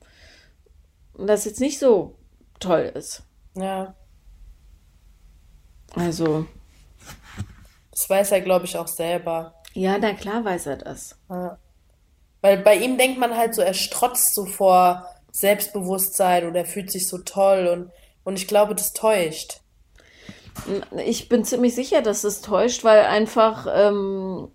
[1.16, 2.18] das jetzt nicht so
[2.61, 3.22] toll ist.
[3.57, 3.95] Ja,
[5.95, 6.45] Also,
[7.91, 9.54] das weiß er, glaube ich, auch selber.
[9.75, 11.16] Ja, na klar weiß er das.
[11.29, 11.59] Ja.
[12.41, 16.91] Weil bei ihm denkt man halt so, er strotzt so vor Selbstbewusstsein und er fühlt
[16.91, 17.91] sich so toll und,
[18.22, 19.61] und ich glaube, das täuscht.
[21.05, 24.49] Ich bin ziemlich sicher, dass es täuscht, weil einfach, ähm,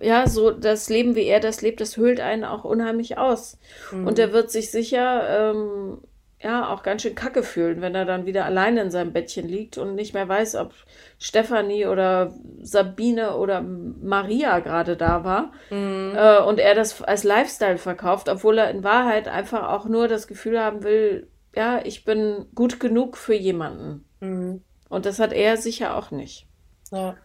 [0.00, 3.58] ja, so das Leben, wie er das lebt, das hüllt einen auch unheimlich aus.
[3.92, 4.06] Mhm.
[4.06, 5.98] Und er wird sich sicher, ähm,
[6.40, 9.76] ja, auch ganz schön kacke fühlen, wenn er dann wieder alleine in seinem Bettchen liegt
[9.76, 10.72] und nicht mehr weiß, ob
[11.18, 12.32] Stefanie oder
[12.62, 15.52] Sabine oder Maria gerade da war.
[15.70, 16.14] Mhm.
[16.14, 20.28] Äh, und er das als Lifestyle verkauft, obwohl er in Wahrheit einfach auch nur das
[20.28, 24.04] Gefühl haben will, ja, ich bin gut genug für jemanden.
[24.20, 24.62] Mhm.
[24.88, 26.46] Und das hat er sicher auch nicht.
[26.92, 27.16] Ja.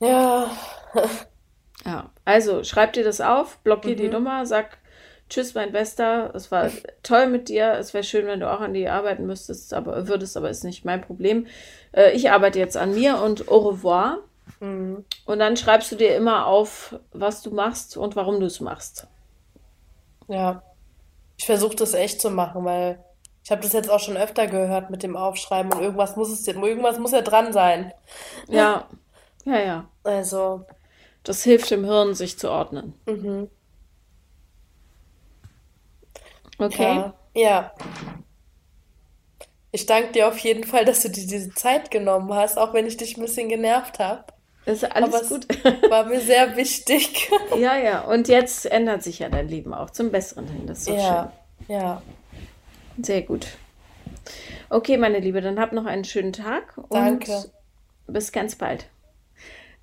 [0.00, 0.50] Ja.
[1.86, 4.00] ja, also schreib dir das auf, blockier mhm.
[4.00, 4.77] die Nummer, sag
[5.28, 6.32] Tschüss, mein Bester.
[6.34, 6.70] Es war
[7.02, 7.72] toll mit dir.
[7.72, 10.84] Es wäre schön, wenn du auch an die arbeiten müsstest, aber würdest, aber ist nicht
[10.84, 11.46] mein Problem.
[11.92, 14.18] Äh, ich arbeite jetzt an mir und au revoir.
[14.60, 15.04] Mhm.
[15.26, 19.06] Und dann schreibst du dir immer auf, was du machst und warum du es machst.
[20.28, 20.62] Ja.
[21.36, 22.98] Ich versuche das echt zu machen, weil
[23.44, 26.46] ich habe das jetzt auch schon öfter gehört mit dem Aufschreiben und irgendwas muss es
[26.46, 27.92] irgendwas muss ja dran sein.
[28.48, 28.88] Ja.
[29.44, 29.88] Ja, ja.
[30.04, 30.64] Also.
[31.22, 32.94] Das hilft dem Hirn, sich zu ordnen.
[33.06, 33.48] Mhm.
[36.58, 36.82] Okay.
[36.82, 37.72] Ja, ja.
[39.70, 42.86] Ich danke dir auf jeden Fall, dass du dir diese Zeit genommen hast, auch wenn
[42.86, 44.24] ich dich ein bisschen genervt habe.
[44.64, 45.46] Ist alles Aber gut.
[45.90, 47.30] war mir sehr wichtig.
[47.58, 48.00] ja, ja.
[48.02, 50.66] Und jetzt ändert sich ja dein Leben auch zum Besseren hin.
[50.66, 51.32] Das ist so ja,
[51.66, 51.76] schön.
[51.76, 52.02] Ja.
[53.00, 53.46] Sehr gut.
[54.68, 56.78] Okay, meine Liebe, dann hab noch einen schönen Tag.
[56.90, 57.44] Danke.
[58.06, 58.86] bis ganz bald.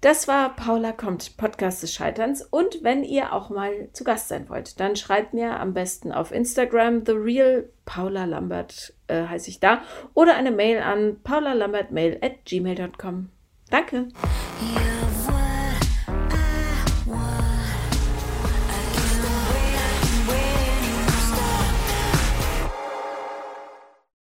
[0.06, 2.44] Das war Paula kommt, Podcast des Scheiterns.
[2.44, 6.32] Und wenn ihr auch mal zu Gast sein wollt, dann schreibt mir am besten auf
[6.32, 9.82] Instagram The Real Paula Lambert äh, heiße ich da
[10.14, 13.32] oder eine Mail an paulalambertmail at gmail.com.
[13.72, 14.10] Danke.
[14.76, 15.05] Ja.